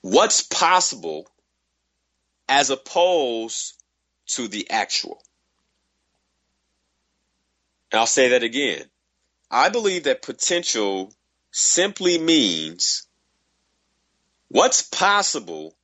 what's 0.00 0.42
possible 0.42 1.26
as 2.48 2.70
opposed 2.70 3.82
to 4.26 4.48
the 4.48 4.70
actual. 4.70 5.22
And 7.90 8.00
I'll 8.00 8.06
say 8.06 8.30
that 8.30 8.42
again. 8.42 8.84
I 9.50 9.70
believe 9.70 10.04
that 10.04 10.22
potential 10.22 11.12
simply 11.58 12.18
means 12.18 13.06
what's 14.46 14.82
possible 14.82 15.76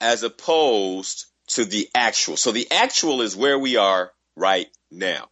as 0.00 0.22
opposed 0.22 1.26
to 1.48 1.64
the 1.64 1.88
actual. 1.94 2.36
So 2.36 2.52
the 2.52 2.70
actual 2.70 3.22
is 3.22 3.34
where 3.34 3.58
we 3.58 3.76
are 3.76 4.12
right 4.36 4.68
now, 4.90 5.28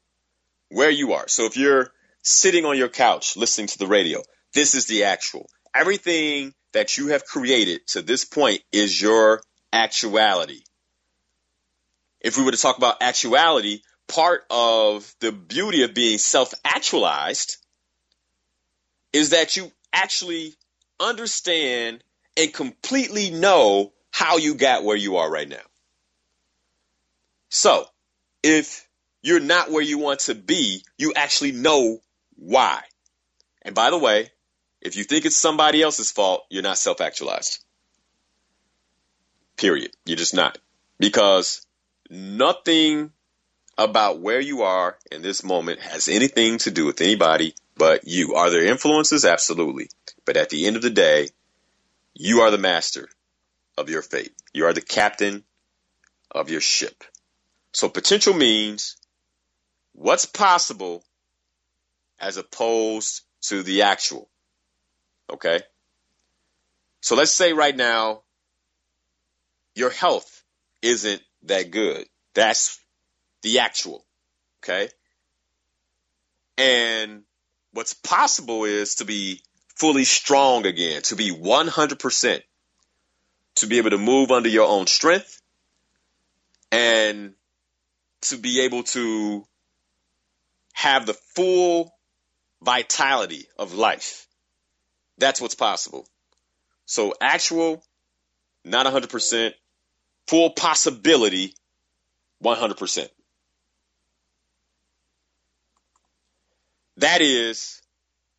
where 0.70 0.90
you 0.90 1.12
are. 1.12 1.28
So 1.28 1.44
if 1.44 1.56
you're 1.56 1.92
sitting 2.22 2.64
on 2.64 2.78
your 2.78 2.88
couch 2.88 3.36
listening 3.36 3.68
to 3.68 3.78
the 3.78 3.86
radio, 3.86 4.22
this 4.54 4.74
is 4.74 4.86
the 4.86 5.04
actual. 5.04 5.48
Everything 5.74 6.54
that 6.72 6.96
you 6.96 7.08
have 7.08 7.24
created 7.24 7.86
to 7.88 8.02
this 8.02 8.24
point 8.24 8.62
is 8.72 9.00
your 9.00 9.42
actuality. 9.72 10.62
If 12.20 12.38
we 12.38 12.44
were 12.44 12.52
to 12.52 12.56
talk 12.56 12.78
about 12.78 13.02
actuality, 13.02 13.82
part 14.08 14.44
of 14.50 15.14
the 15.20 15.32
beauty 15.32 15.82
of 15.82 15.94
being 15.94 16.18
self 16.18 16.54
actualized 16.64 17.58
is 19.12 19.30
that 19.30 19.56
you 19.56 19.70
actually 19.92 20.54
understand 21.00 22.02
and 22.36 22.52
completely 22.52 23.30
know 23.30 23.92
how 24.10 24.36
you 24.36 24.54
got 24.54 24.84
where 24.84 24.96
you 24.96 25.16
are 25.16 25.30
right 25.30 25.48
now. 25.48 25.56
So, 27.50 27.86
if 28.42 28.86
you're 29.22 29.40
not 29.40 29.70
where 29.70 29.82
you 29.82 29.98
want 29.98 30.20
to 30.20 30.34
be, 30.34 30.82
you 30.98 31.12
actually 31.14 31.52
know 31.52 31.98
why. 32.36 32.82
And 33.62 33.74
by 33.74 33.90
the 33.90 33.98
way, 33.98 34.30
if 34.80 34.96
you 34.96 35.04
think 35.04 35.24
it's 35.24 35.36
somebody 35.36 35.82
else's 35.82 36.12
fault, 36.12 36.44
you're 36.50 36.62
not 36.62 36.78
self 36.78 37.00
actualized. 37.00 37.64
Period. 39.56 39.90
You're 40.04 40.16
just 40.16 40.34
not. 40.34 40.58
Because 40.98 41.66
nothing 42.10 43.12
about 43.76 44.20
where 44.20 44.40
you 44.40 44.62
are 44.62 44.96
in 45.10 45.22
this 45.22 45.44
moment 45.44 45.80
has 45.80 46.08
anything 46.08 46.58
to 46.58 46.70
do 46.70 46.84
with 46.84 47.00
anybody 47.00 47.54
but 47.78 48.06
you. 48.06 48.34
Are 48.34 48.50
there 48.50 48.64
influences? 48.64 49.24
Absolutely. 49.24 49.88
But 50.24 50.36
at 50.36 50.50
the 50.50 50.66
end 50.66 50.76
of 50.76 50.82
the 50.82 50.90
day, 50.90 51.28
you 52.14 52.40
are 52.40 52.50
the 52.50 52.58
master 52.58 53.08
of 53.76 53.88
your 53.88 54.02
fate. 54.02 54.32
You 54.52 54.66
are 54.66 54.72
the 54.72 54.82
captain 54.82 55.44
of 56.30 56.50
your 56.50 56.60
ship. 56.60 57.04
So 57.72 57.88
potential 57.88 58.34
means 58.34 58.96
what's 59.92 60.26
possible 60.26 61.04
as 62.18 62.36
opposed 62.36 63.22
to 63.42 63.62
the 63.62 63.82
actual. 63.82 64.28
Okay? 65.30 65.60
So 67.00 67.14
let's 67.14 67.32
say 67.32 67.52
right 67.52 67.76
now 67.76 68.22
your 69.74 69.90
health 69.90 70.42
isn't 70.82 71.22
that 71.44 71.70
good. 71.70 72.06
That's 72.34 72.80
the 73.42 73.60
actual. 73.60 74.04
Okay? 74.62 74.88
And 76.56 77.22
what's 77.72 77.94
possible 77.94 78.64
is 78.64 78.96
to 78.96 79.04
be 79.04 79.42
fully 79.76 80.04
strong 80.04 80.66
again, 80.66 81.02
to 81.02 81.16
be 81.16 81.30
100%, 81.30 82.42
to 83.56 83.66
be 83.66 83.78
able 83.78 83.90
to 83.90 83.98
move 83.98 84.30
under 84.30 84.48
your 84.48 84.68
own 84.68 84.86
strength 84.86 85.40
and 86.72 87.34
to 88.22 88.36
be 88.36 88.62
able 88.62 88.82
to 88.82 89.44
have 90.72 91.06
the 91.06 91.14
full 91.14 91.94
vitality 92.62 93.46
of 93.58 93.74
life. 93.74 94.26
That's 95.18 95.40
what's 95.40 95.54
possible. 95.54 96.08
So, 96.86 97.14
actual, 97.20 97.82
not 98.64 98.86
100%, 98.86 99.52
full 100.26 100.50
possibility, 100.50 101.54
100%. 102.42 103.08
That 106.98 107.20
is 107.20 107.80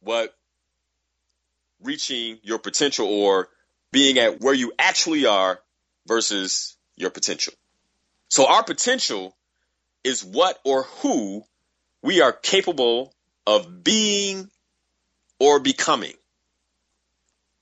what 0.01 0.33
reaching 1.81 2.39
your 2.43 2.59
potential 2.59 3.07
or 3.07 3.47
being 3.91 4.19
at 4.19 4.41
where 4.41 4.53
you 4.53 4.73
actually 4.77 5.25
are 5.25 5.59
versus 6.05 6.75
your 6.97 7.09
potential. 7.09 7.53
So 8.27 8.47
our 8.47 8.63
potential 8.63 9.35
is 10.03 10.23
what 10.23 10.59
or 10.65 10.83
who 10.83 11.43
we 12.01 12.21
are 12.21 12.33
capable 12.33 13.13
of 13.47 13.83
being 13.83 14.49
or 15.39 15.59
becoming. 15.59 16.13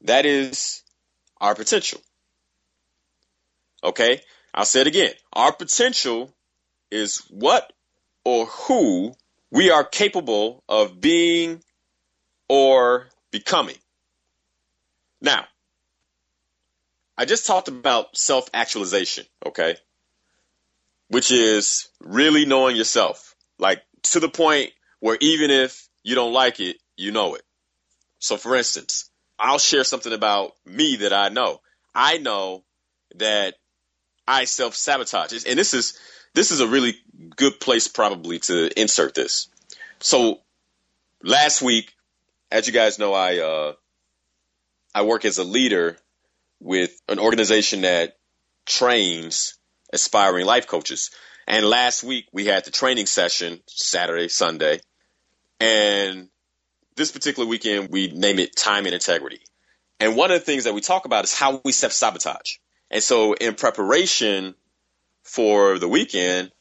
That 0.01 0.25
is 0.25 0.83
our 1.39 1.53
potential. 1.53 2.01
Okay? 3.83 4.21
I'll 4.53 4.65
say 4.65 4.81
it 4.81 4.88
again. 4.88 5.13
Our 5.31 5.51
potential 5.51 6.33
is 6.89 7.19
what 7.29 7.71
or 8.25 8.47
who 8.47 9.13
we 9.51 9.71
are 9.71 9.83
capable 9.83 10.63
of 10.67 10.99
being 10.99 11.62
or 12.49 13.07
becoming. 13.31 13.77
Now, 15.21 15.45
I 17.17 17.25
just 17.25 17.47
talked 17.47 17.67
about 17.67 18.15
self 18.15 18.49
actualization, 18.53 19.25
okay? 19.45 19.77
Which 21.07 21.31
is 21.31 21.89
really 21.99 22.45
knowing 22.45 22.75
yourself, 22.75 23.36
like 23.57 23.81
to 24.03 24.19
the 24.19 24.29
point 24.29 24.71
where 24.99 25.17
even 25.19 25.49
if 25.49 25.88
you 26.03 26.15
don't 26.15 26.33
like 26.33 26.60
it, 26.60 26.77
you 26.95 27.12
know 27.12 27.36
it. 27.36 27.41
So, 28.19 28.38
for 28.38 28.55
instance, 28.55 29.10
I'll 29.39 29.60
share 29.60 29.83
something 29.83 30.13
about 30.13 30.53
me 30.65 30.97
that 30.97 31.13
I 31.13 31.29
know. 31.29 31.62
I 31.93 32.17
know 32.17 32.63
that 33.15 33.55
I 34.27 34.45
self 34.45 34.75
sabotage, 34.75 35.45
and 35.45 35.57
this 35.57 35.73
is 35.73 35.97
this 36.34 36.52
is 36.52 36.60
a 36.60 36.68
really 36.68 36.96
good 37.36 37.60
place 37.60 37.88
probably 37.88 38.40
to 38.40 38.80
insert 38.80 39.16
this. 39.16 39.48
So, 40.00 40.42
last 41.24 41.62
week, 41.62 41.94
as 42.52 42.68
you 42.68 42.74
guys 42.74 43.00
know, 43.00 43.13
I 43.13 43.38
uh, 43.40 43.74
I 44.94 45.04
work 45.04 45.26
as 45.26 45.38
a 45.38 45.44
leader 45.44 45.98
with 46.60 46.92
an 47.08 47.20
organization 47.20 47.82
that 47.82 48.18
trains 48.66 49.58
aspiring 49.94 50.46
life 50.46 50.68
coaches. 50.68 51.12
And 51.48 51.66
last 51.66 52.04
week 52.04 52.26
we 52.32 52.46
had 52.46 52.66
the 52.66 52.72
training 52.72 53.06
session, 53.06 53.62
Saturday, 53.68 54.28
Sunday. 54.28 54.82
And 55.60 56.30
this 56.96 57.12
particular 57.12 57.48
weekend 57.48 57.90
we 57.90 58.12
name 58.12 58.40
it 58.40 58.56
time 58.56 58.86
and 58.86 58.94
integrity. 58.94 59.40
And 60.00 60.16
one 60.16 60.32
of 60.32 60.40
the 60.40 60.46
things 60.46 60.66
that 60.66 60.74
we 60.74 60.82
talk 60.82 61.06
about 61.06 61.24
is 61.24 61.34
how 61.34 61.62
we 61.63 61.72
self 61.72 61.94
sabotage. 61.94 62.58
And 62.92 63.02
so 63.02 63.34
in 63.34 63.56
preparation 63.56 64.56
for 65.28 65.78
the 65.78 65.90
weekend, 65.90 66.52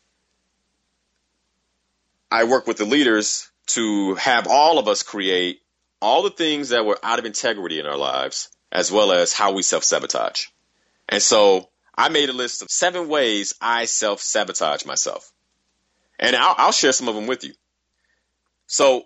I 2.31 2.45
work 2.45 2.67
with 2.67 2.77
the 2.77 2.85
leaders 2.85 3.51
to 3.69 4.17
have 4.17 4.49
all 4.49 4.79
of 4.79 4.89
us 4.89 5.03
create 5.03 5.61
all 6.03 6.23
the 6.25 6.31
things 6.31 6.71
that 6.71 6.85
were 6.85 6.99
out 7.03 7.19
of 7.19 7.25
integrity 7.25 7.79
in 7.79 7.87
our 7.87 7.97
lives, 7.97 8.51
as 8.73 8.91
well 8.91 9.13
as 9.13 9.33
how 9.33 9.53
we 9.53 9.63
self 9.63 9.85
sabotage. 9.85 10.47
And 11.09 11.23
so 11.23 11.71
I 11.95 12.09
made 12.09 12.29
a 12.29 12.33
list 12.33 12.61
of 12.61 12.71
seven 12.71 13.09
ways 13.09 13.55
I 13.61 13.85
self 13.85 14.21
sabotage 14.21 14.85
myself. 14.85 15.33
And 16.19 16.35
I'll, 16.35 16.55
I'll, 16.59 16.73
share 16.73 16.93
some 16.93 17.09
of 17.09 17.15
them 17.15 17.27
with 17.27 17.45
you. 17.45 17.53
So, 18.67 19.05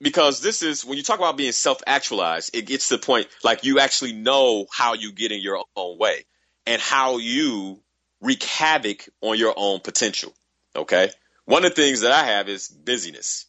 because 0.00 0.40
this 0.40 0.62
is 0.62 0.84
when 0.84 0.96
you 0.96 1.02
talk 1.02 1.18
about 1.18 1.36
being 1.36 1.52
self 1.52 1.82
actualized, 1.86 2.56
it 2.56 2.62
gets 2.62 2.88
to 2.88 2.96
the 2.96 3.04
point 3.04 3.28
like 3.44 3.64
you 3.64 3.80
actually 3.80 4.14
know 4.14 4.66
how 4.72 4.94
you 4.94 5.12
get 5.12 5.30
in 5.30 5.42
your 5.42 5.62
own 5.76 5.98
way 5.98 6.24
and 6.66 6.80
how 6.80 7.18
you 7.18 7.82
wreak 8.20 8.42
havoc 8.42 9.08
on 9.20 9.38
your 9.38 9.54
own 9.56 9.80
potential. 9.80 10.34
Okay. 10.74 11.10
One 11.44 11.64
of 11.64 11.74
the 11.74 11.82
things 11.82 12.02
that 12.02 12.12
I 12.12 12.24
have 12.24 12.48
is 12.48 12.68
busyness. 12.68 13.46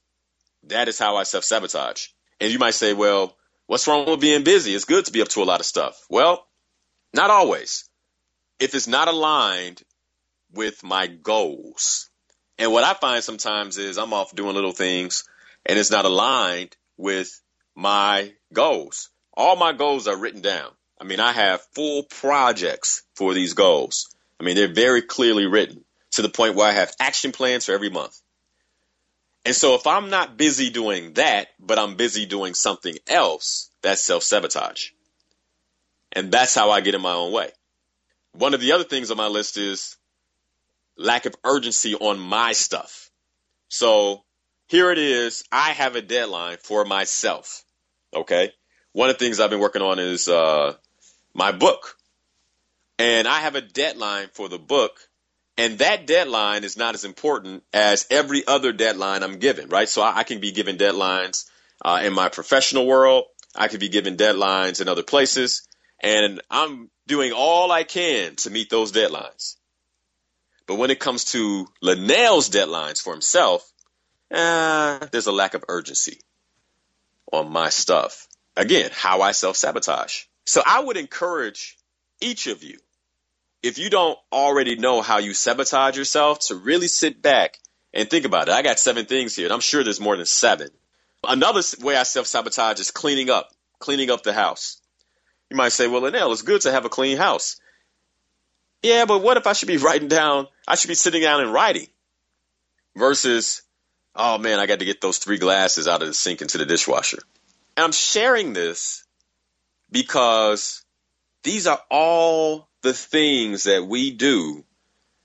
That 0.64 0.88
is 0.88 1.00
how 1.00 1.18
I 1.18 1.24
self 1.24 1.44
sabotage. 1.44 2.08
And 2.40 2.52
you 2.52 2.60
might 2.60 2.74
say, 2.74 2.94
well, 2.94 3.36
what's 3.68 3.88
wrong 3.88 4.10
with 4.10 4.22
being 4.22 4.44
busy? 4.44 4.74
It's 4.74 4.86
good 4.86 5.06
to 5.06 5.12
be 5.12 5.22
up 5.22 5.28
to 5.30 5.44
a 5.44 5.46
lot 5.46 5.60
of 5.60 5.66
stuff. 5.66 6.06
Well, 6.10 6.46
not 7.14 7.30
always. 7.30 7.90
If 8.60 8.76
it's 8.76 8.88
not 8.88 9.08
aligned 9.08 9.84
with 10.54 10.84
my 10.84 11.08
goals. 11.08 12.10
And 12.58 12.72
what 12.72 12.84
I 12.84 12.94
find 12.94 13.24
sometimes 13.24 13.78
is 13.78 13.98
I'm 13.98 14.14
off 14.14 14.36
doing 14.36 14.56
little 14.56 14.72
things 14.72 15.24
and 15.66 15.78
it's 15.78 15.92
not 15.92 16.06
aligned 16.06 16.76
with 16.98 17.42
my 17.76 18.34
goals. 18.52 19.10
All 19.34 19.56
my 19.56 19.72
goals 19.72 20.08
are 20.08 20.18
written 20.18 20.42
down. 20.42 20.72
I 21.00 21.06
mean, 21.06 21.20
I 21.20 21.32
have 21.32 21.62
full 21.74 22.04
projects 22.04 23.04
for 23.16 23.34
these 23.34 23.54
goals. 23.54 24.14
I 24.40 24.44
mean, 24.44 24.56
they're 24.56 24.74
very 24.74 25.02
clearly 25.02 25.46
written 25.46 25.84
to 26.12 26.22
the 26.22 26.30
point 26.30 26.56
where 26.56 26.68
I 26.68 26.72
have 26.74 26.94
action 27.00 27.32
plans 27.32 27.66
for 27.66 27.74
every 27.74 27.90
month. 27.90 28.20
And 29.46 29.56
so 29.56 29.76
if 29.76 29.88
I'm 29.88 30.10
not 30.10 30.38
busy 30.38 30.70
doing 30.70 31.14
that, 31.14 31.48
but 31.60 31.80
I'm 31.80 31.96
busy 31.96 32.26
doing 32.26 32.54
something 32.54 32.96
else, 33.08 33.70
that's 33.82 34.02
self 34.02 34.24
sabotage. 34.24 34.90
And 36.12 36.32
that's 36.32 36.56
how 36.56 36.72
I 36.72 36.82
get 36.82 36.96
in 36.96 37.02
my 37.02 37.14
own 37.14 37.32
way. 37.32 37.52
One 38.34 38.54
of 38.54 38.62
the 38.62 38.74
other 38.74 38.84
things 38.84 39.12
on 39.12 39.18
my 39.18 39.28
list 39.28 39.58
is 39.58 39.98
lack 40.98 41.26
of 41.26 41.36
urgency 41.44 41.96
on 41.96 42.20
my 42.20 42.54
stuff. 42.54 43.10
So 43.70 44.24
here 44.68 44.92
it 44.92 44.98
is. 44.98 45.44
I 45.52 45.72
have 45.72 45.96
a 45.96 46.02
deadline 46.02 46.58
for 46.58 46.86
myself. 46.86 47.64
Okay. 48.14 48.52
One 48.92 49.10
of 49.10 49.18
the 49.18 49.26
things 49.26 49.40
I've 49.40 49.50
been 49.50 49.60
working 49.60 49.82
on 49.82 50.00
is 50.00 50.28
uh, 50.28 50.76
my 51.34 51.52
book. 51.52 51.96
And 53.00 53.28
I 53.28 53.40
have 53.40 53.56
a 53.56 53.62
deadline 53.62 54.28
for 54.34 54.50
the 54.50 54.60
book 54.60 55.00
and 55.60 55.80
that 55.80 56.08
deadline 56.08 56.64
is 56.64 56.78
not 56.78 56.96
as 56.96 57.04
important 57.04 57.64
as 57.74 58.08
every 58.10 58.48
other 58.48 58.72
deadline 58.72 59.24
I'm 59.24 59.40
given, 59.40 59.68
right? 59.68 59.90
So 59.90 60.02
I, 60.02 60.20
I 60.20 60.24
can 60.24 60.40
be 60.40 60.54
given 60.54 60.78
deadlines 60.78 61.50
uh, 61.84 62.00
in 62.02 62.14
my 62.14 62.30
professional 62.30 62.88
world. 62.88 63.26
I 63.54 63.68
could 63.68 63.82
be 63.82 63.90
given 63.90 64.16
deadlines 64.16 64.80
in 64.80 64.88
other 64.88 65.04
places. 65.04 65.68
And 66.02 66.42
I'm 66.50 66.90
doing 67.08 67.34
all 67.34 67.74
I 67.74 67.84
can 67.84 68.38
to 68.38 68.50
meet 68.50 68.70
those 68.70 68.94
deadlines. 68.94 69.58
But 70.66 70.76
when 70.76 70.92
it 70.92 71.00
comes 71.02 71.26
to 71.34 71.68
Linnell's 71.84 72.50
deadlines 72.50 73.02
for 73.02 73.12
himself, 73.12 73.70
eh, 74.32 75.00
there's 75.12 75.28
a 75.28 75.34
lack 75.34 75.56
of 75.56 75.66
urgency 75.68 76.22
on 77.34 77.52
my 77.52 77.68
stuff. 77.68 78.30
Again, 78.56 78.92
how 78.94 79.20
I 79.20 79.34
self 79.34 79.58
sabotage. 79.58 80.24
So 80.46 80.62
I 80.66 80.80
would 80.80 80.96
encourage 80.96 81.78
each 82.22 82.48
of 82.48 82.64
you 82.64 82.78
if 83.64 83.78
you 83.80 83.90
don't 83.90 84.18
already 84.32 84.78
know 84.78 85.02
how 85.02 85.20
you 85.20 85.34
sabotage 85.34 85.98
yourself, 85.98 86.40
to 86.48 86.56
really 86.56 86.88
sit 86.88 87.22
back 87.22 87.60
And 87.94 88.10
think 88.10 88.26
about 88.26 88.50
it. 88.50 88.54
I 88.54 88.62
got 88.62 88.80
seven 88.80 89.06
things 89.06 89.36
here, 89.36 89.48
and 89.48 89.54
I'm 89.54 89.62
sure 89.62 89.84
there's 89.84 90.00
more 90.00 90.16
than 90.18 90.26
seven. 90.28 90.70
Another 91.28 91.62
way 91.82 91.98
I 91.98 92.04
self 92.04 92.28
sabotage 92.28 92.80
is 92.80 92.92
cleaning 92.92 93.30
up, 93.30 93.50
cleaning 93.80 94.12
up 94.12 94.24
the 94.24 94.34
house. 94.34 94.80
You 95.50 95.58
might 95.58 95.72
say, 95.74 95.88
well, 95.88 96.02
Linnell, 96.04 96.32
it's 96.32 96.44
good 96.44 96.62
to 96.62 96.72
have 96.72 96.86
a 96.86 96.90
clean 96.90 97.18
house. 97.18 97.60
Yeah, 98.84 99.06
but 99.06 99.22
what 99.24 99.38
if 99.38 99.48
I 99.48 99.54
should 99.54 99.68
be 99.68 99.78
writing 99.78 100.08
down, 100.10 100.48
I 100.68 100.76
should 100.76 100.88
be 100.90 100.96
sitting 100.96 101.22
down 101.24 101.42
and 101.42 101.54
writing 101.54 101.88
versus, 102.96 103.64
oh 104.16 104.38
man, 104.40 104.60
I 104.60 104.68
got 104.68 104.80
to 104.80 104.86
get 104.86 105.02
those 105.02 105.20
three 105.20 105.40
glasses 105.40 105.88
out 105.88 106.02
of 106.02 106.08
the 106.08 106.14
sink 106.16 106.42
into 106.42 106.60
the 106.60 106.66
dishwasher. 106.66 107.20
And 107.78 107.86
I'm 107.86 107.92
sharing 107.94 108.54
this 108.54 109.06
because 109.92 110.86
these 111.44 111.68
are 111.68 111.82
all 111.92 112.69
the 112.82 112.94
things 112.94 113.64
that 113.64 113.86
we 113.86 114.12
do 114.12 114.64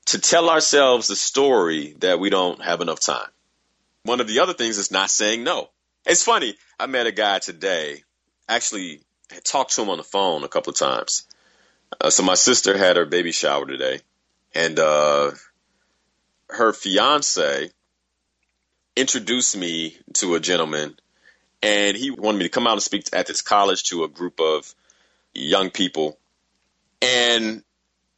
to 0.07 0.19
tell 0.19 0.51
ourselves 0.51 1.09
the 1.09 1.17
story 1.17 1.95
that 2.01 2.19
we 2.21 2.31
don't 2.31 2.63
have 2.63 2.81
enough 2.81 3.01
time. 3.01 3.29
One 4.03 4.21
of 4.21 4.29
the 4.29 4.41
other 4.41 4.53
things 4.53 4.77
is 4.79 4.91
not 4.91 5.11
saying 5.11 5.45
no. 5.45 5.71
It's 6.05 6.23
funny. 6.23 6.55
I 6.79 6.87
met 6.87 7.07
a 7.07 7.13
guy 7.13 7.39
today, 7.39 8.03
actually 8.49 9.01
had 9.31 9.45
talked 9.45 9.75
to 9.75 9.83
him 9.83 9.89
on 9.89 9.97
the 9.99 10.05
phone 10.05 10.45
a 10.45 10.49
couple 10.49 10.71
of 10.71 10.77
times. 10.79 11.27
Uh, 12.01 12.11
so 12.11 12.23
my 12.23 12.35
sister 12.35 12.77
had 12.77 12.97
her 12.97 13.07
baby 13.07 13.33
shower 13.33 13.67
today, 13.67 14.01
and 14.55 14.79
uh, 14.79 15.31
her 16.51 16.73
fiance 16.73 17.71
introduced 18.97 19.57
me 19.57 19.97
to 20.15 20.35
a 20.35 20.41
gentleman, 20.41 20.97
and 21.63 21.97
he 21.97 22.11
wanted 22.11 22.39
me 22.39 22.45
to 22.45 22.51
come 22.51 22.67
out 22.67 22.75
and 22.75 22.83
speak 22.83 23.09
at 23.13 23.27
this 23.27 23.43
college 23.43 23.85
to 23.85 24.05
a 24.05 24.09
group 24.09 24.41
of 24.41 24.75
young 25.33 25.71
people. 25.71 26.19
And 27.05 27.63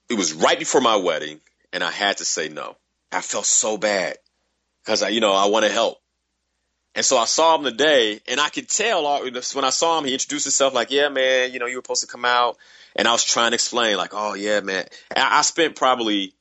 it 0.08 0.14
was 0.14 0.32
right 0.32 0.58
before 0.58 0.80
my 0.80 0.96
wedding, 0.96 1.40
and 1.72 1.82
I 1.82 1.90
had 1.90 2.18
to 2.18 2.24
say 2.24 2.48
no. 2.48 2.76
I 3.10 3.20
felt 3.20 3.46
so 3.46 3.76
bad 3.76 4.16
because 4.84 5.02
I, 5.02 5.08
you 5.08 5.20
know, 5.20 5.32
I 5.32 5.46
want 5.46 5.64
to 5.64 5.72
help. 5.72 5.98
And 6.94 7.04
so 7.04 7.18
I 7.18 7.26
saw 7.26 7.56
him 7.56 7.64
today, 7.64 8.20
and 8.26 8.40
I 8.40 8.48
could 8.48 8.68
tell 8.68 9.20
when 9.20 9.64
I 9.64 9.70
saw 9.70 9.98
him, 9.98 10.06
he 10.06 10.14
introduced 10.14 10.44
himself 10.44 10.72
like, 10.72 10.90
"Yeah, 10.90 11.08
man, 11.10 11.52
you 11.52 11.58
know, 11.58 11.66
you 11.66 11.76
were 11.76 11.82
supposed 11.82 12.02
to 12.02 12.06
come 12.06 12.24
out." 12.24 12.56
And 12.94 13.06
I 13.06 13.12
was 13.12 13.22
trying 13.22 13.50
to 13.50 13.54
explain, 13.56 13.98
like, 13.98 14.14
"Oh, 14.14 14.32
yeah, 14.34 14.60
man." 14.60 14.86
And 15.14 15.24
I 15.24 15.42
spent 15.42 15.76
probably 15.76 16.34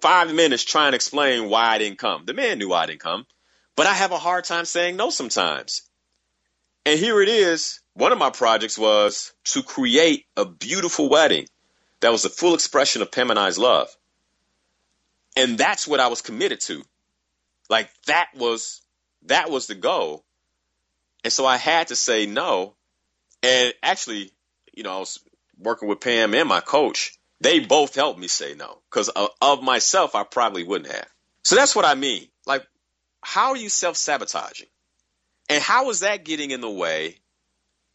five 0.00 0.34
minutes 0.34 0.64
trying 0.64 0.90
to 0.90 0.96
explain 0.96 1.48
why 1.48 1.68
I 1.68 1.78
didn't 1.78 1.98
come. 1.98 2.24
The 2.24 2.34
man 2.34 2.58
knew 2.58 2.72
I 2.72 2.86
didn't 2.86 3.00
come, 3.00 3.24
but 3.76 3.86
I 3.86 3.92
have 3.92 4.10
a 4.10 4.18
hard 4.18 4.44
time 4.44 4.64
saying 4.64 4.96
no 4.96 5.10
sometimes. 5.10 5.82
And 6.84 6.98
here 6.98 7.22
it 7.22 7.28
is. 7.28 7.81
One 7.94 8.12
of 8.12 8.18
my 8.18 8.30
projects 8.30 8.78
was 8.78 9.32
to 9.44 9.62
create 9.62 10.26
a 10.36 10.44
beautiful 10.44 11.08
wedding 11.08 11.46
that 12.00 12.12
was 12.12 12.24
a 12.24 12.30
full 12.30 12.54
expression 12.54 13.02
of 13.02 13.12
Pam 13.12 13.30
and 13.30 13.38
I's 13.38 13.58
love. 13.58 13.88
And 15.36 15.56
that's 15.58 15.86
what 15.86 16.00
I 16.00 16.08
was 16.08 16.22
committed 16.22 16.60
to. 16.62 16.82
Like 17.68 17.90
that 18.06 18.28
was 18.34 18.82
that 19.26 19.50
was 19.50 19.66
the 19.66 19.74
goal. 19.74 20.24
And 21.24 21.32
so 21.32 21.46
I 21.46 21.56
had 21.56 21.88
to 21.88 21.96
say 21.96 22.26
no. 22.26 22.74
And 23.42 23.72
actually, 23.82 24.32
you 24.72 24.82
know, 24.82 24.96
I 24.96 24.98
was 24.98 25.20
working 25.58 25.88
with 25.88 26.00
Pam 26.00 26.34
and 26.34 26.48
my 26.48 26.60
coach. 26.60 27.16
They 27.40 27.60
both 27.60 27.94
helped 27.94 28.18
me 28.18 28.28
say 28.28 28.54
no 28.54 28.78
because 28.90 29.08
of, 29.08 29.62
myself, 29.62 30.14
I 30.14 30.22
probably 30.22 30.62
wouldn't 30.64 30.92
have. 30.92 31.08
So 31.42 31.56
that's 31.56 31.74
what 31.74 31.84
I 31.84 31.94
mean. 31.94 32.28
Like, 32.46 32.64
how 33.20 33.50
are 33.50 33.56
you 33.56 33.68
self 33.68 33.96
sabotaging? 33.96 34.68
And 35.48 35.62
how 35.62 35.90
is 35.90 36.00
that 36.00 36.24
getting 36.24 36.52
in 36.52 36.60
the 36.60 36.70
way 36.70 37.18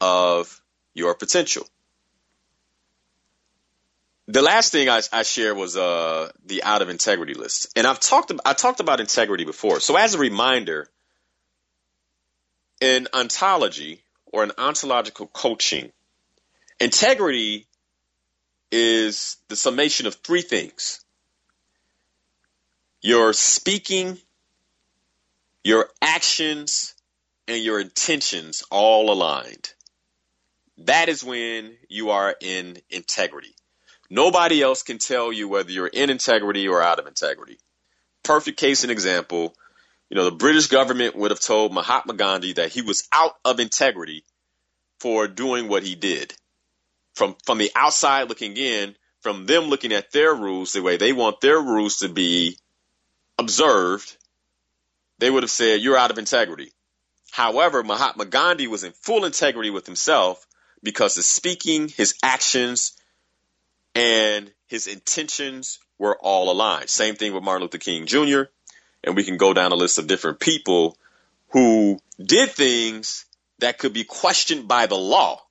of 0.01 0.61
your 0.93 1.15
potential? 1.15 1.67
The 4.27 4.41
last 4.41 4.73
thing 4.73 4.89
I, 4.89 5.01
I 5.13 5.23
shared 5.23 5.55
was 5.55 5.77
uh, 5.77 6.29
the 6.45 6.63
out 6.63 6.81
of 6.81 6.89
integrity 6.89 7.33
list, 7.33 7.71
and 7.77 7.87
I've 7.87 7.99
talked 7.99 8.31
I 8.45 8.53
talked 8.53 8.81
about 8.81 8.99
integrity 8.99 9.45
before. 9.45 9.79
So 9.79 9.95
as 9.95 10.15
a 10.15 10.19
reminder, 10.19 10.89
in 12.81 13.07
ontology 13.13 14.03
or 14.25 14.43
in 14.43 14.51
ontological 14.57 15.27
coaching, 15.27 15.93
integrity 16.79 17.67
is 18.71 19.37
the 19.47 19.55
summation 19.55 20.07
of 20.07 20.15
three 20.15 20.41
things 20.41 21.03
your 23.01 23.31
speaking, 23.31 24.17
your 25.63 25.89
actions, 26.01 26.95
and 27.47 27.63
your 27.63 27.79
intentions 27.79 28.63
all 28.69 29.11
aligned. 29.11 29.73
That 30.79 31.09
is 31.09 31.23
when 31.23 31.75
you 31.89 32.11
are 32.11 32.35
in 32.39 32.77
integrity. 32.89 33.55
Nobody 34.09 34.61
else 34.61 34.83
can 34.83 34.99
tell 34.99 35.33
you 35.33 35.49
whether 35.49 35.71
you're 35.71 35.87
in 35.87 36.09
integrity 36.09 36.67
or 36.67 36.81
out 36.81 36.99
of 36.99 37.07
integrity. 37.07 37.59
Perfect 38.23 38.59
case 38.59 38.83
and 38.83 38.91
example 38.91 39.55
you 40.09 40.15
know, 40.15 40.25
the 40.25 40.31
British 40.31 40.67
government 40.67 41.15
would 41.15 41.31
have 41.31 41.39
told 41.39 41.73
Mahatma 41.73 42.13
Gandhi 42.13 42.53
that 42.53 42.71
he 42.71 42.81
was 42.81 43.07
out 43.11 43.33
of 43.43 43.59
integrity 43.59 44.23
for 44.99 45.27
doing 45.27 45.67
what 45.67 45.83
he 45.83 45.95
did. 45.95 46.33
From 47.15 47.35
from 47.45 47.57
the 47.57 47.71
outside 47.75 48.29
looking 48.29 48.55
in, 48.55 48.95
from 49.21 49.45
them 49.45 49.65
looking 49.65 49.91
at 49.91 50.11
their 50.11 50.33
rules 50.33 50.71
the 50.71 50.81
way 50.81 50.97
they 50.97 51.13
want 51.13 51.41
their 51.41 51.59
rules 51.59 51.97
to 51.97 52.09
be 52.09 52.57
observed, 53.37 54.15
they 55.19 55.29
would 55.29 55.43
have 55.43 55.51
said 55.51 55.81
you're 55.81 55.97
out 55.97 56.11
of 56.11 56.19
integrity. 56.19 56.71
However, 57.31 57.83
Mahatma 57.83 58.25
Gandhi 58.25 58.67
was 58.67 58.83
in 58.85 58.93
full 58.93 59.25
integrity 59.25 59.71
with 59.71 59.85
himself 59.85 60.46
because 60.83 61.15
his 61.15 61.25
speaking, 61.25 61.87
his 61.89 62.15
actions, 62.23 62.93
and 63.95 64.51
his 64.67 64.87
intentions 64.87 65.79
were 65.97 66.17
all 66.17 66.51
aligned. 66.51 66.89
Same 66.89 67.15
thing 67.15 67.33
with 67.33 67.43
Martin 67.43 67.63
Luther 67.63 67.77
King 67.77 68.05
Jr 68.05 68.43
and 69.03 69.15
we 69.15 69.23
can 69.23 69.37
go 69.37 69.53
down 69.53 69.71
a 69.71 69.75
list 69.75 69.97
of 69.97 70.07
different 70.07 70.39
people 70.39 70.97
who 71.49 71.99
did 72.21 72.51
things 72.51 73.25
that 73.59 73.77
could 73.77 73.93
be 73.93 74.03
questioned 74.03 74.67
by 74.67 74.85
the 74.85 74.97
law. 74.97 75.41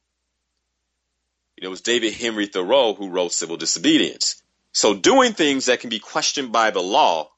It 1.57 1.69
was 1.69 1.81
David 1.81 2.13
Henry 2.13 2.47
Thoreau 2.47 2.95
who 2.95 3.09
wrote 3.09 3.33
Civil 3.33 3.57
Disobedience. 3.57 4.43
So 4.73 4.95
doing 4.95 5.33
things 5.33 5.67
that 5.67 5.81
can 5.81 5.89
be 5.89 5.99
questioned 5.99 6.53
by 6.53 6.71
the 6.71 6.83
law, 6.83 7.31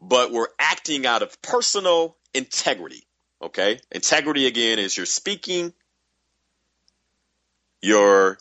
but 0.00 0.32
we're 0.32 0.48
acting 0.58 1.06
out 1.06 1.22
of 1.22 1.40
personal 1.40 2.16
integrity. 2.34 3.06
Okay? 3.40 3.78
Integrity 3.92 4.46
again 4.46 4.80
is 4.80 4.96
your 4.96 5.06
speaking, 5.06 5.72
your 7.84 8.38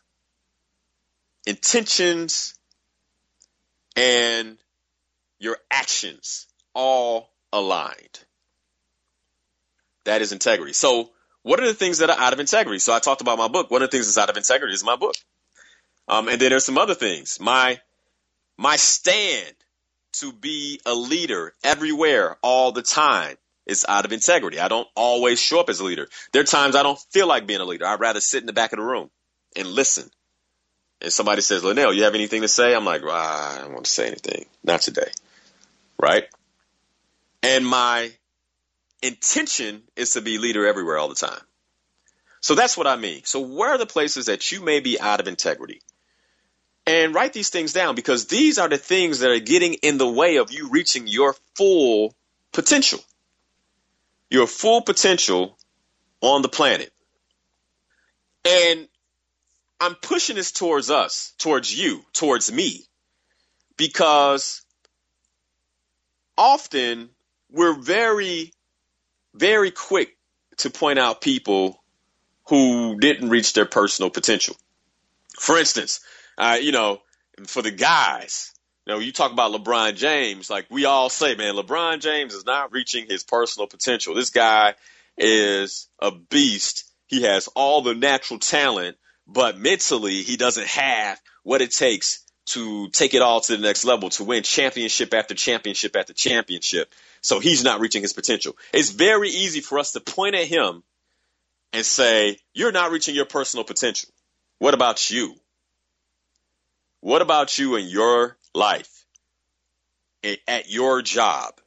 intentions, 1.46 2.56
and 3.98 4.58
your 5.38 5.58
actions 5.70 6.48
all 6.74 7.30
aligned. 7.52 8.20
That 10.06 10.22
is 10.22 10.32
integrity. 10.32 10.72
So, 10.72 11.10
what 11.42 11.60
are 11.60 11.68
the 11.68 11.74
things 11.74 11.98
that 11.98 12.10
are 12.10 12.18
out 12.18 12.32
of 12.32 12.40
integrity? 12.40 12.80
So, 12.80 12.94
I 12.94 13.00
talked 13.00 13.20
about 13.20 13.38
my 13.38 13.50
book. 13.50 13.70
One 13.70 13.82
of 13.82 13.92
the 13.92 13.98
things 13.98 14.08
that's 14.08 14.18
out 14.18 14.30
of 14.30 14.38
integrity 14.38 14.74
is 14.74 14.84
my 14.84 14.96
book. 14.96 15.16
Um, 16.08 16.30
and 16.30 16.40
then 16.40 16.52
there's 16.52 16.66
some 16.66 16.78
other 16.78 16.96
things. 16.96 17.38
My 17.42 17.82
my 18.58 18.78
stand 18.78 19.56
to 20.14 20.32
be 20.32 20.80
a 20.86 20.94
leader 20.94 21.54
everywhere 21.66 22.38
all 22.42 22.72
the 22.72 22.82
time 22.82 23.36
is 23.66 23.86
out 23.90 24.06
of 24.06 24.14
integrity. 24.14 24.60
I 24.60 24.70
don't 24.70 24.88
always 24.96 25.40
show 25.40 25.60
up 25.60 25.70
as 25.70 25.82
a 25.82 25.84
leader. 25.84 26.08
There 26.32 26.42
are 26.42 26.46
times 26.46 26.78
I 26.78 26.84
don't 26.84 27.00
feel 27.12 27.28
like 27.28 27.46
being 27.46 27.62
a 27.62 27.66
leader. 27.66 27.86
I'd 27.86 28.00
rather 28.00 28.22
sit 28.22 28.42
in 28.42 28.48
the 28.48 28.54
back 28.54 28.72
of 28.72 28.78
the 28.78 28.86
room 28.86 29.10
and 29.56 29.68
listen. 29.68 30.10
And 31.02 31.12
somebody 31.12 31.42
says, 31.42 31.64
Linnell, 31.64 31.94
you 31.94 32.04
have 32.04 32.16
anything 32.16 32.42
to 32.42 32.48
say? 32.48 32.74
I'm 32.74 32.86
like, 32.86 33.02
ah, 33.06 33.58
I 33.58 33.62
don't 33.62 33.74
want 33.74 33.86
to 33.86 33.92
say 33.92 34.08
anything. 34.08 34.46
Not 34.64 34.82
today. 34.82 35.12
Right? 36.00 36.26
And 37.42 37.68
my 37.68 38.12
intention 39.02 39.84
is 39.96 40.12
to 40.12 40.22
be 40.22 40.38
leader 40.38 40.66
everywhere 40.66 40.98
all 40.98 41.10
the 41.10 41.16
time. 41.16 41.42
So 42.40 42.56
that's 42.56 42.78
what 42.78 42.88
I 42.88 42.96
mean. 42.96 43.22
So 43.26 43.42
where 43.42 43.72
are 43.72 43.78
the 43.78 43.86
places 43.86 44.26
that 44.28 44.52
you 44.52 44.62
may 44.62 44.80
be 44.80 45.00
out 45.00 45.20
of 45.20 45.28
integrity? 45.28 45.82
And 46.86 47.16
write 47.16 47.32
these 47.32 47.50
things 47.50 47.72
down 47.72 47.96
because 47.96 48.28
these 48.28 48.58
are 48.58 48.68
the 48.68 48.78
things 48.78 49.20
that 49.20 49.32
are 49.32 49.40
getting 49.40 49.76
in 49.76 49.98
the 49.98 50.10
way 50.10 50.38
of 50.38 50.52
you 50.52 50.70
reaching 50.70 51.08
your 51.08 51.36
full 51.56 52.14
potential. 52.52 53.00
Your 54.30 54.48
full 54.48 54.82
potential 54.82 55.58
on 56.20 56.42
the 56.42 56.50
planet. 56.50 56.92
And 58.46 58.88
I'm 59.84 59.96
pushing 59.96 60.38
this 60.38 60.54
towards 60.54 60.90
us, 60.90 61.34
towards 61.38 61.78
you, 61.78 62.06
towards 62.14 62.50
me, 62.50 62.86
because 63.76 64.62
often 66.38 67.10
we're 67.52 67.78
very, 67.78 68.54
very 69.34 69.72
quick 69.72 70.18
to 70.60 70.70
point 70.70 71.00
out 71.00 71.20
people 71.20 71.84
who 72.48 72.98
didn't 72.98 73.30
reach 73.30 73.52
their 73.52 73.66
personal 73.66 74.10
potential. 74.10 74.56
For 75.38 75.58
instance, 75.58 76.00
uh, 76.38 76.60
you 76.62 76.72
know, 76.72 77.02
for 77.48 77.62
the 77.62 77.72
guys, 77.72 78.54
you 78.88 78.94
know, 78.94 79.00
you 79.00 79.12
talk 79.12 79.34
about 79.34 79.52
LeBron 79.52 79.98
James, 79.98 80.50
like 80.50 80.66
we 80.70 80.86
all 80.86 81.10
say, 81.10 81.36
man, 81.36 81.56
LeBron 81.56 82.00
James 82.00 82.34
is 82.34 82.46
not 82.46 82.72
reaching 82.72 83.06
his 83.10 83.26
personal 83.26 83.68
potential. 83.68 84.16
This 84.16 84.30
guy 84.30 84.76
is 85.18 85.90
a 86.00 86.12
beast. 86.12 86.86
He 87.08 87.24
has 87.24 87.50
all 87.50 87.82
the 87.82 87.96
natural 87.96 88.40
talent, 88.40 88.96
but 89.28 89.58
mentally 89.58 90.22
he 90.22 90.38
doesn't 90.38 90.68
have 90.68 91.20
what 91.44 91.62
it 91.62 91.72
takes 91.72 92.24
to 92.46 92.90
take 92.90 93.14
it 93.14 93.22
all 93.22 93.40
to 93.42 93.56
the 93.56 93.62
next 93.62 93.86
level, 93.86 94.10
to 94.10 94.24
win 94.24 94.44
championship 94.44 95.14
after 95.14 95.34
championship 95.34 95.96
after 95.96 96.14
championship. 96.14 96.94
So 97.22 97.40
he's 97.40 97.64
not 97.64 97.80
reaching 97.80 98.02
his 98.02 98.14
potential. 98.14 98.58
It's 98.74 98.90
very 98.90 99.30
easy 99.30 99.62
for 99.62 99.80
us 99.80 99.94
to 99.94 100.02
point 100.02 100.36
at 100.36 100.48
him 100.48 100.84
and 101.72 101.86
say, 101.86 102.38
You're 102.54 102.72
not 102.72 102.92
reaching 102.92 103.16
your 103.16 103.26
personal 103.26 103.64
potential. 103.64 104.10
What 104.60 104.74
about 104.74 105.10
you? 105.10 105.36
What 107.00 107.22
about 107.22 107.58
you 107.58 107.76
in 107.76 107.88
your 107.88 108.38
life, 108.54 109.06
at 110.48 110.70
your 110.70 111.02
job, 111.02 111.60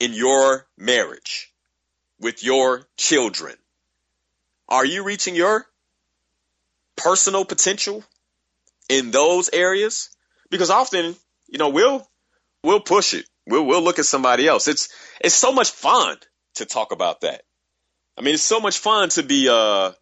in 0.00 0.14
your 0.14 0.66
marriage, 0.78 1.52
with 2.18 2.42
your 2.42 2.86
children? 2.96 3.54
Are 4.68 4.84
you 4.86 5.04
reaching 5.04 5.34
your 5.34 5.66
personal 6.96 7.44
potential 7.44 8.04
in 8.88 9.10
those 9.10 9.50
areas? 9.52 10.10
Because 10.50 10.70
often, 10.70 11.16
you 11.48 11.58
know, 11.58 11.70
we'll 11.70 12.06
we'll 12.62 12.80
push 12.80 13.14
it. 13.14 13.26
We'll 13.46 13.64
we'll 13.64 13.82
look 13.82 13.98
at 13.98 14.04
somebody 14.04 14.46
else. 14.46 14.68
It's 14.68 14.88
it's 15.20 15.34
so 15.34 15.52
much 15.52 15.70
fun 15.70 16.16
to 16.56 16.66
talk 16.66 16.92
about 16.92 17.22
that. 17.22 17.42
I 18.16 18.22
mean, 18.22 18.34
it's 18.34 18.42
so 18.42 18.60
much 18.60 18.78
fun 18.78 19.08
to 19.10 19.22
be 19.22 19.48
a 19.48 19.94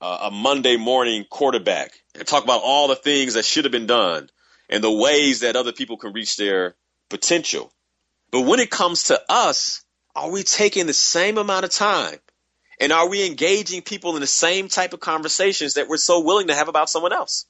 a 0.00 0.30
Monday 0.30 0.76
morning 0.76 1.24
quarterback 1.28 1.90
and 2.14 2.26
talk 2.26 2.44
about 2.44 2.62
all 2.62 2.88
the 2.88 2.94
things 2.94 3.34
that 3.34 3.44
should 3.44 3.64
have 3.64 3.72
been 3.72 3.86
done 3.86 4.28
and 4.68 4.82
the 4.82 4.92
ways 4.92 5.40
that 5.40 5.56
other 5.56 5.72
people 5.72 5.96
can 5.96 6.12
reach 6.12 6.36
their 6.36 6.76
potential. 7.08 7.72
But 8.30 8.42
when 8.42 8.60
it 8.60 8.70
comes 8.70 9.04
to 9.04 9.20
us, 9.28 9.84
are 10.14 10.30
we 10.30 10.42
taking 10.42 10.86
the 10.86 10.94
same 10.94 11.38
amount 11.38 11.64
of 11.64 11.70
time? 11.70 12.18
And 12.80 12.92
are 12.92 13.08
we 13.08 13.26
engaging 13.26 13.82
people 13.82 14.14
in 14.14 14.20
the 14.20 14.26
same 14.26 14.68
type 14.68 14.92
of 14.92 15.00
conversations 15.00 15.74
that 15.74 15.88
we're 15.88 15.96
so 15.96 16.20
willing 16.20 16.48
to 16.48 16.54
have 16.54 16.68
about 16.68 16.90
someone 16.90 17.12
else? 17.12 17.46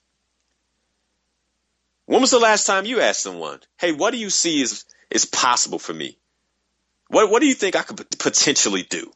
When 2.06 2.22
was 2.22 2.30
the 2.30 2.38
last 2.38 2.66
time 2.66 2.86
you 2.86 3.00
asked 3.00 3.20
someone, 3.22 3.60
"Hey, 3.78 3.92
what 3.92 4.12
do 4.12 4.18
you 4.18 4.30
see 4.30 4.62
is 4.62 4.84
is 5.10 5.26
possible 5.26 5.78
for 5.78 5.92
me? 5.92 6.18
What 7.08 7.30
what 7.30 7.40
do 7.40 7.46
you 7.46 7.54
think 7.54 7.76
I 7.76 7.82
could 7.82 7.98
potentially 8.18 8.82
do?" 8.82 9.12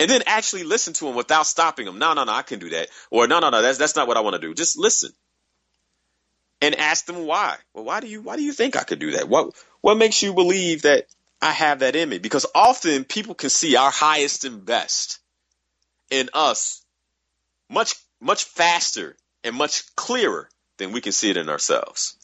And 0.00 0.10
then 0.10 0.22
actually 0.26 0.64
listen 0.64 0.94
to 0.94 1.04
them 1.04 1.14
without 1.14 1.46
stopping 1.46 1.86
them. 1.86 1.98
No, 1.98 2.14
no, 2.14 2.24
no, 2.24 2.32
I 2.32 2.42
can 2.42 2.58
do 2.58 2.70
that. 2.70 2.88
Or 3.10 3.26
no, 3.26 3.40
no, 3.40 3.50
no, 3.50 3.62
that's 3.62 3.78
that's 3.78 3.96
not 3.96 4.08
what 4.08 4.16
I 4.16 4.20
want 4.20 4.34
to 4.34 4.40
do. 4.40 4.54
Just 4.54 4.78
listen. 4.78 5.12
And 6.62 6.74
ask 6.76 7.06
them 7.06 7.26
why. 7.26 7.56
Well, 7.74 7.84
why 7.84 8.00
do 8.00 8.06
you 8.06 8.22
why 8.22 8.36
do 8.36 8.42
you 8.42 8.52
think 8.52 8.76
I 8.76 8.84
could 8.84 8.98
do 8.98 9.12
that? 9.12 9.28
What 9.28 9.54
what 9.82 9.96
makes 9.98 10.22
you 10.22 10.32
believe 10.32 10.82
that 10.82 11.06
I 11.42 11.50
have 11.50 11.80
that 11.80 11.96
in 11.96 12.08
me? 12.08 12.18
Because 12.18 12.46
often 12.54 13.04
people 13.04 13.34
can 13.34 13.50
see 13.50 13.74
our 13.76 13.90
highest 13.90 14.44
and 14.44 14.64
best 14.64 15.18
in 16.08 16.30
us 16.32 16.84
much 17.68 17.96
much 18.20 18.44
faster 18.44 19.16
and 19.42 19.56
much 19.56 19.94
clearer 19.96 20.48
than 20.76 20.92
we 20.92 21.00
can 21.00 21.10
see 21.10 21.30
it 21.30 21.36
in 21.36 21.48
ourselves. 21.48 22.16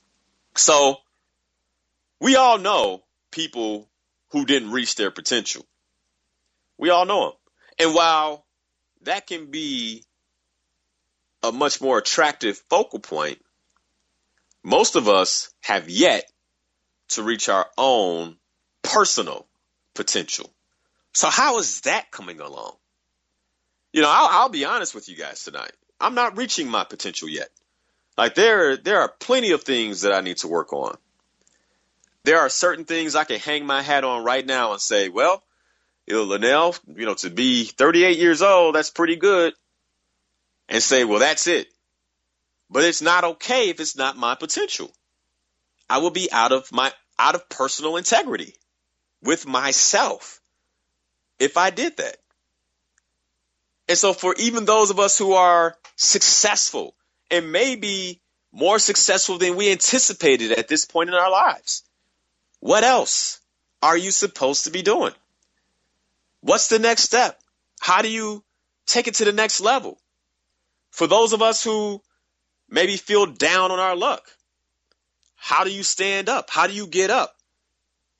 So 0.54 0.98
we 2.20 2.36
all 2.36 2.58
know 2.58 3.02
people 3.32 3.88
who 4.30 4.44
didn't 4.44 4.70
reach 4.70 4.94
their 4.94 5.10
potential. 5.10 5.66
We 6.76 6.90
all 6.90 7.04
know 7.04 7.30
them. 7.30 7.32
And 7.80 7.94
while 7.94 8.46
that 9.02 9.26
can 9.26 9.50
be 9.50 10.04
a 11.42 11.50
much 11.50 11.80
more 11.80 11.98
attractive 11.98 12.62
focal 12.70 13.00
point, 13.00 13.44
most 14.62 14.94
of 14.94 15.08
us 15.08 15.50
have 15.60 15.88
yet 15.88 16.30
to 17.08 17.22
reach 17.22 17.48
our 17.48 17.66
own 17.76 18.36
personal 18.88 19.46
potential. 19.94 20.50
So 21.12 21.28
how 21.28 21.58
is 21.58 21.82
that 21.82 22.10
coming 22.10 22.40
along? 22.40 22.72
You 23.92 24.02
know, 24.02 24.10
I'll, 24.10 24.28
I'll 24.42 24.48
be 24.48 24.64
honest 24.64 24.94
with 24.94 25.08
you 25.08 25.16
guys 25.16 25.42
tonight. 25.42 25.72
I'm 26.00 26.14
not 26.14 26.36
reaching 26.36 26.68
my 26.68 26.84
potential 26.84 27.28
yet. 27.28 27.48
Like 28.16 28.34
there, 28.34 28.76
there 28.76 29.00
are 29.00 29.12
plenty 29.20 29.52
of 29.52 29.62
things 29.62 30.02
that 30.02 30.12
I 30.12 30.20
need 30.20 30.38
to 30.38 30.48
work 30.48 30.72
on. 30.72 30.96
There 32.24 32.40
are 32.40 32.48
certain 32.48 32.84
things 32.84 33.14
I 33.14 33.24
can 33.24 33.38
hang 33.38 33.64
my 33.64 33.82
hat 33.82 34.04
on 34.04 34.24
right 34.24 34.44
now 34.44 34.72
and 34.72 34.80
say, 34.80 35.08
well, 35.08 35.42
you 36.06 36.14
know, 36.14 36.24
Linnell, 36.24 36.74
you 36.94 37.06
know, 37.06 37.14
to 37.14 37.30
be 37.30 37.64
38 37.64 38.18
years 38.18 38.42
old, 38.42 38.74
that's 38.74 38.90
pretty 38.90 39.16
good. 39.16 39.54
And 40.68 40.82
say, 40.82 41.04
well, 41.04 41.20
that's 41.20 41.46
it. 41.46 41.68
But 42.70 42.84
it's 42.84 43.00
not 43.00 43.24
okay 43.24 43.70
if 43.70 43.80
it's 43.80 43.96
not 43.96 44.16
my 44.16 44.34
potential. 44.34 44.90
I 45.88 45.98
will 45.98 46.10
be 46.10 46.30
out 46.30 46.52
of 46.52 46.70
my 46.70 46.92
out 47.18 47.34
of 47.34 47.48
personal 47.48 47.96
integrity 47.96 48.54
with 49.22 49.46
myself 49.46 50.40
if 51.38 51.56
I 51.56 51.70
did 51.70 51.96
that. 51.96 52.16
And 53.88 53.96
so 53.96 54.12
for 54.12 54.34
even 54.38 54.64
those 54.64 54.90
of 54.90 54.98
us 54.98 55.18
who 55.18 55.32
are 55.32 55.76
successful 55.96 56.94
and 57.30 57.52
maybe 57.52 58.20
more 58.52 58.78
successful 58.78 59.38
than 59.38 59.56
we 59.56 59.70
anticipated 59.70 60.52
at 60.52 60.68
this 60.68 60.84
point 60.84 61.08
in 61.08 61.14
our 61.14 61.30
lives. 61.30 61.82
What 62.60 62.84
else 62.84 63.40
are 63.82 63.96
you 63.96 64.10
supposed 64.10 64.64
to 64.64 64.70
be 64.70 64.82
doing? 64.82 65.12
What's 66.40 66.68
the 66.68 66.78
next 66.78 67.02
step? 67.02 67.38
How 67.80 68.02
do 68.02 68.08
you 68.08 68.42
take 68.86 69.06
it 69.06 69.14
to 69.16 69.24
the 69.24 69.32
next 69.32 69.60
level? 69.60 69.98
For 70.90 71.06
those 71.06 71.32
of 71.32 71.42
us 71.42 71.62
who 71.62 72.02
maybe 72.68 72.96
feel 72.96 73.26
down 73.26 73.70
on 73.70 73.78
our 73.78 73.96
luck, 73.96 74.28
how 75.36 75.64
do 75.64 75.70
you 75.70 75.82
stand 75.82 76.28
up? 76.28 76.50
How 76.50 76.66
do 76.66 76.72
you 76.72 76.86
get 76.86 77.10
up 77.10 77.37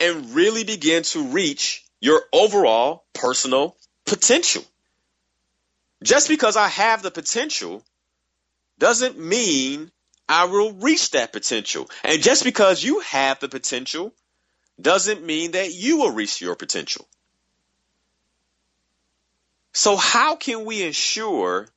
and 0.01 0.35
really 0.35 0.65
begin 0.65 1.03
to 1.05 1.29
reach 1.29 1.85
your 2.01 2.23
overall 2.33 3.05
personal 3.15 3.77
potential? 4.07 4.65
Just 6.03 6.29
because 6.29 6.57
I 6.57 6.69
have 6.69 7.03
the 7.03 7.11
potential 7.11 7.85
doesn't 8.79 9.19
mean 9.19 9.91
I 10.29 10.45
will 10.45 10.73
reach 10.73 11.13
that 11.13 11.33
potential. 11.33 11.91
And 12.05 12.23
just 12.23 12.45
because 12.45 12.83
you 12.85 13.01
have 13.01 13.41
the 13.41 13.49
potential 13.49 14.13
doesn't 14.81 15.25
mean 15.25 15.53
that 15.53 15.75
you 15.75 15.99
will 15.99 16.13
reach 16.13 16.41
your 16.41 16.55
potential. 16.55 17.09
So, 19.73 19.97
how 19.97 20.37
can 20.37 20.65
we 20.65 20.83
ensure 20.83 21.69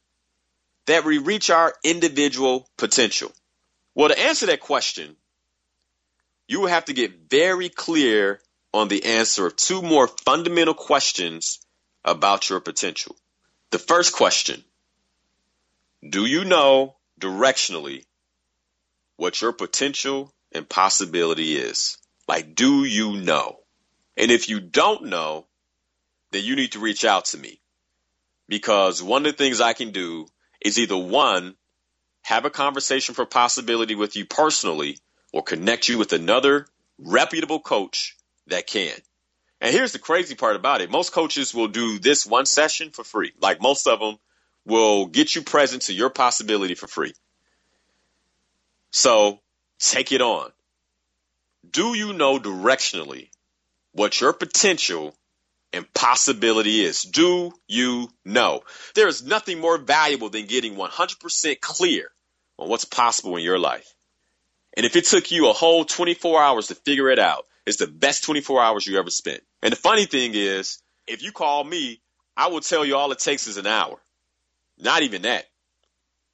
that 0.86 1.05
we 1.05 1.17
reach 1.17 1.49
our 1.49 1.73
individual 1.84 2.67
potential? 2.77 3.31
Well, 3.95 4.10
to 4.10 4.19
answer 4.19 4.47
that 4.47 4.60
question, 4.60 5.15
you 6.51 6.59
will 6.59 6.67
have 6.67 6.83
to 6.83 6.93
get 6.93 7.29
very 7.29 7.69
clear 7.69 8.41
on 8.73 8.89
the 8.89 9.05
answer 9.05 9.47
of 9.47 9.55
two 9.55 9.81
more 9.81 10.09
fundamental 10.25 10.73
questions 10.73 11.65
about 12.03 12.49
your 12.49 12.59
potential. 12.59 13.15
The 13.69 13.79
first 13.79 14.13
question 14.13 14.61
do 16.07 16.25
you 16.25 16.43
know 16.43 16.97
directionally 17.21 18.03
what 19.15 19.39
your 19.41 19.53
potential 19.53 20.33
and 20.51 20.67
possibility 20.67 21.55
is? 21.55 21.97
Like, 22.27 22.53
do 22.53 22.83
you 22.83 23.21
know? 23.21 23.59
And 24.17 24.29
if 24.29 24.49
you 24.49 24.59
don't 24.59 25.05
know, 25.05 25.45
then 26.31 26.43
you 26.43 26.57
need 26.57 26.73
to 26.73 26.79
reach 26.79 27.05
out 27.05 27.25
to 27.25 27.37
me 27.37 27.61
because 28.49 29.01
one 29.01 29.25
of 29.25 29.31
the 29.31 29.37
things 29.37 29.61
I 29.61 29.71
can 29.71 29.91
do 29.91 30.27
is 30.59 30.77
either 30.77 30.97
one, 30.97 31.55
have 32.23 32.43
a 32.43 32.49
conversation 32.49 33.15
for 33.15 33.25
possibility 33.25 33.95
with 33.95 34.17
you 34.17 34.25
personally 34.25 34.97
or 35.32 35.44
connect 35.44 35.88
you 35.88 35.98
with 35.98 36.13
another 36.13 36.67
reputable 36.98 37.60
coach 37.60 38.15
that 38.48 38.67
can. 38.67 38.94
And 39.60 39.74
here's 39.74 39.94
the 39.94 40.00
crazy 40.00 40.36
part 40.36 40.56
about 40.56 40.82
it. 40.82 40.89
Most 40.89 41.12
coaches 41.12 41.54
will 41.54 41.67
do 41.67 42.00
this 42.00 42.26
one 42.26 42.46
session 42.46 42.89
for 42.89 43.04
free. 43.04 43.32
Like 43.39 43.62
most 43.62 43.88
of 43.88 44.00
them 44.00 44.17
will 44.65 45.06
get 45.06 45.36
you 45.36 45.41
present 45.41 45.84
to 45.84 45.94
your 45.94 46.10
possibility 46.10 46.76
for 46.76 46.88
free. 46.88 47.13
So 48.91 49.39
take 49.80 50.12
it 50.12 50.22
on. 50.22 50.52
Do 51.70 51.96
you 51.96 52.13
know 52.13 52.39
directionally 52.39 53.30
what 53.94 54.20
your 54.20 54.34
potential 54.34 55.15
and 55.72 55.91
possibility 55.94 56.84
is? 56.84 57.04
Do 57.04 57.54
you 57.67 58.10
know? 58.26 58.63
There 58.96 59.08
is 59.08 59.24
nothing 59.24 59.60
more 59.60 59.78
valuable 59.78 60.30
than 60.30 60.48
getting 60.48 60.76
100% 60.76 61.62
clear 61.62 62.10
on 62.58 62.67
what's 62.67 62.86
possible 62.86 63.38
in 63.38 63.44
your 63.44 63.60
life. 63.60 63.94
And 64.75 64.86
if 64.86 64.95
it 64.95 65.05
took 65.05 65.31
you 65.31 65.49
a 65.49 65.53
whole 65.53 65.86
24 65.86 66.41
hours 66.41 66.67
to 66.67 66.75
figure 66.75 67.10
it 67.10 67.19
out, 67.19 67.45
it's 67.65 67.77
the 67.77 67.88
best 67.88 68.23
24 68.23 68.62
hours 68.62 68.88
you 68.88 68.97
ever 68.97 69.10
spent. 69.10 69.41
And 69.62 69.71
the 69.71 69.77
funny 69.77 70.05
thing 70.05 70.31
is, 70.34 70.81
if 71.07 71.23
you 71.23 71.31
call 71.31 71.63
me, 71.63 72.01
I 72.36 72.47
will 72.47 72.62
tell 72.62 72.86
you 72.86 72.95
all 72.95 73.12
it 73.12 73.19
takes 73.19 73.47
is 73.47 73.57
an 73.57 73.67
hour. 73.67 73.97
Not 74.79 75.03
even 75.03 75.23
that. 75.23 75.45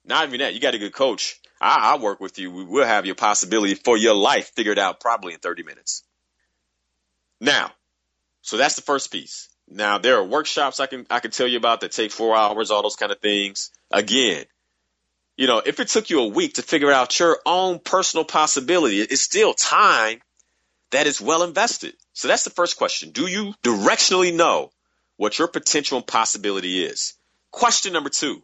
Not 0.06 0.28
even 0.28 0.39
that. 0.39 0.54
You 0.54 0.60
got 0.60 0.76
a 0.76 0.80
good 0.80 0.93
coach. 0.93 1.39
I, 1.60 1.93
I 1.93 1.97
work 1.97 2.19
with 2.19 2.39
you. 2.39 2.52
We 2.52 2.63
will 2.63 2.86
have 2.86 3.06
your 3.06 3.15
possibility 3.15 3.73
for 3.73 3.97
your 3.97 4.13
life 4.13 4.52
figured 4.56 4.80
out 4.80 5.00
probably 5.00 5.34
in 5.34 5.39
30 5.39 5.63
minutes. 5.63 6.04
Now, 7.41 7.71
so 8.41 8.58
that's 8.58 8.76
the 8.76 8.82
first 8.82 9.12
piece. 9.12 9.50
Now 9.69 9.97
there 9.97 10.15
are 10.17 10.23
workshops 10.23 10.80
I 10.80 10.86
can 10.86 11.06
I 11.10 11.19
can 11.19 11.32
tell 11.32 11.47
you 11.47 11.58
about 11.58 11.82
that 11.82 11.91
take 11.91 12.12
four 12.12 12.36
hours, 12.36 12.71
all 12.71 12.84
those 12.84 12.95
kind 12.95 13.12
of 13.12 13.19
things. 13.19 13.71
Again, 13.91 14.45
you 15.38 15.47
know, 15.47 15.62
if 15.63 15.80
it 15.80 15.88
took 15.88 16.10
you 16.10 16.21
a 16.21 16.28
week 16.28 16.56
to 16.56 16.63
figure 16.63 16.91
out 16.91 17.19
your 17.19 17.39
own 17.45 17.80
personal 17.80 18.26
possibility, 18.26 19.00
it's 19.00 19.21
still 19.21 19.54
time 19.54 20.19
that 20.91 21.08
is 21.08 21.21
well 21.21 21.43
invested. 21.43 21.93
So 22.13 22.28
that's 22.28 22.43
the 22.43 22.50
first 22.50 22.78
question. 22.78 23.12
Do 23.12 23.28
you 23.28 23.54
directionally 23.63 24.34
know 24.34 24.71
what 25.15 25.38
your 25.38 25.47
potential 25.47 25.97
and 25.97 26.08
possibility 26.08 26.84
is? 26.84 27.13
Question 27.52 27.93
number 27.93 28.10
two 28.10 28.41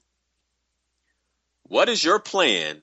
What 1.64 1.90
is 1.90 2.04
your 2.04 2.20
plan 2.20 2.82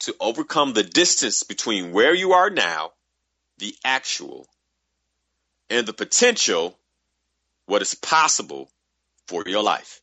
to 0.00 0.16
overcome 0.20 0.72
the 0.72 0.82
distance 0.82 1.44
between 1.44 1.92
where 1.92 2.14
you 2.14 2.32
are 2.32 2.50
now, 2.50 2.90
the 3.58 3.74
actual, 3.84 4.46
and 5.70 5.86
the 5.86 5.92
potential, 5.92 6.76
what 7.66 7.82
is 7.82 7.94
possible 7.94 8.68
for 9.26 9.44
your 9.46 9.62
life. 9.62 10.00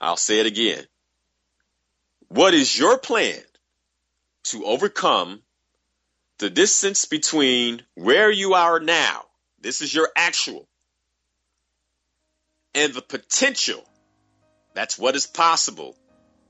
I'll 0.00 0.16
say 0.16 0.40
it 0.40 0.46
again. 0.46 0.84
What 2.32 2.54
is 2.54 2.78
your 2.78 2.96
plan 2.96 3.38
to 4.44 4.64
overcome 4.64 5.42
the 6.38 6.48
distance 6.48 7.04
between 7.04 7.82
where 7.94 8.30
you 8.30 8.54
are 8.54 8.80
now? 8.80 9.26
This 9.60 9.82
is 9.82 9.94
your 9.94 10.08
actual. 10.16 10.66
And 12.74 12.94
the 12.94 13.02
potential. 13.02 13.84
That's 14.72 14.98
what 14.98 15.14
is 15.14 15.26
possible 15.26 15.94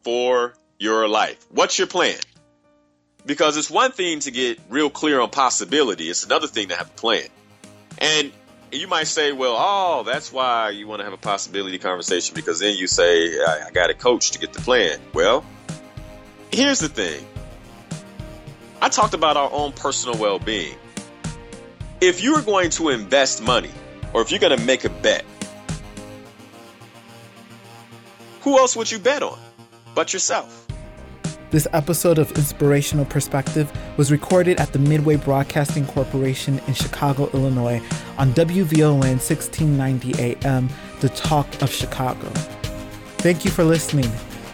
for 0.05 0.55
your 0.79 1.09
life. 1.09 1.45
What's 1.51 1.77
your 1.77 1.89
plan? 1.89 2.21
Because 3.27 3.57
it's 3.57 3.69
one 3.69 3.91
thing 3.91 4.21
to 4.21 4.31
get 4.31 4.61
real 4.71 4.89
clear 4.89 5.21
on 5.21 5.31
possibility, 5.31 6.09
it's 6.09 6.25
another 6.25 6.47
thing 6.47 6.69
to 6.69 6.77
have 6.77 6.91
a 6.91 6.95
plan. 6.95 7.27
And 7.99 8.31
you 8.71 8.87
might 8.87 9.09
say, 9.09 9.33
well, 9.33 9.57
oh, 9.59 10.05
that's 10.05 10.33
why 10.33 10.71
you 10.71 10.87
want 10.87 11.01
to 11.01 11.05
have 11.05 11.13
a 11.13 11.17
possibility 11.17 11.79
conversation 11.79 12.37
because 12.37 12.61
then 12.61 12.77
you 12.77 12.87
say, 12.87 13.37
I, 13.37 13.65
I 13.67 13.71
got 13.73 13.91
a 13.91 13.95
coach 13.95 14.31
to 14.31 14.39
get 14.39 14.53
the 14.53 14.61
plan. 14.61 15.01
Well, 15.13 15.45
here's 16.53 16.81
the 16.81 16.89
thing 16.89 17.25
I 18.81 18.89
talked 18.89 19.15
about 19.15 19.37
our 19.37 19.51
own 19.53 19.73
personal 19.73 20.19
well 20.19 20.39
being. 20.39 20.77
If 22.01 22.23
you 22.23 22.35
are 22.35 22.43
going 22.43 22.71
to 22.71 22.91
invest 22.91 23.43
money 23.43 23.71
or 24.13 24.23
if 24.23 24.31
you're 24.31 24.41
going 24.41 24.57
to 24.57 24.65
make 24.65 24.85
a 24.85 24.91
bet, 24.91 25.25
who 28.41 28.59
else 28.59 28.77
would 28.77 28.91
you 28.91 28.99
bet 28.99 29.23
on 29.23 29.39
but 29.95 30.13
yourself? 30.13 30.67
This 31.51 31.69
episode 31.75 32.19
of 32.19 32.33
Inspirational 32.33 33.05
Perspective 33.05 33.71
was 33.97 34.11
recorded 34.11 34.59
at 34.59 34.73
the 34.73 34.79
Midway 34.79 35.17
Broadcasting 35.17 35.87
Corporation 35.87 36.59
in 36.67 36.73
Chicago, 36.75 37.29
Illinois 37.35 37.81
on 38.17 38.33
WVON 38.33 39.21
1690 39.21 40.15
AM, 40.43 40.69
The 41.01 41.11
Talk 41.11 41.47
of 41.61 41.71
Chicago. 41.71 42.27
Thank 43.19 43.45
you 43.45 43.51
for 43.51 43.65
listening. 43.65 44.11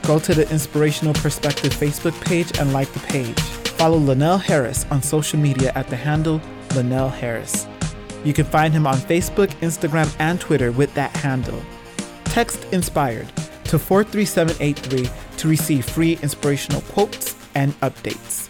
Go 0.08 0.18
to 0.20 0.32
the 0.32 0.50
Inspirational 0.50 1.12
Perspective 1.12 1.70
Facebook 1.70 2.18
page 2.24 2.58
and 2.58 2.72
like 2.72 2.90
the 2.94 3.00
page. 3.00 3.38
Follow 3.76 3.98
Linnell 3.98 4.38
Harris 4.38 4.86
on 4.90 5.02
social 5.02 5.38
media 5.38 5.70
at 5.74 5.86
the 5.88 5.96
handle 5.96 6.40
Linnell 6.74 7.10
Harris. 7.10 7.68
You 8.24 8.32
can 8.32 8.46
find 8.46 8.72
him 8.72 8.86
on 8.86 8.96
Facebook, 8.96 9.48
Instagram, 9.60 10.10
and 10.18 10.40
Twitter 10.40 10.72
with 10.72 10.94
that 10.94 11.14
handle. 11.18 11.62
Text 12.24 12.64
Inspired 12.72 13.28
to 13.64 13.78
43783 13.78 15.10
to 15.36 15.46
receive 15.46 15.84
free 15.84 16.18
inspirational 16.22 16.80
quotes 16.80 17.36
and 17.54 17.78
updates. 17.80 18.48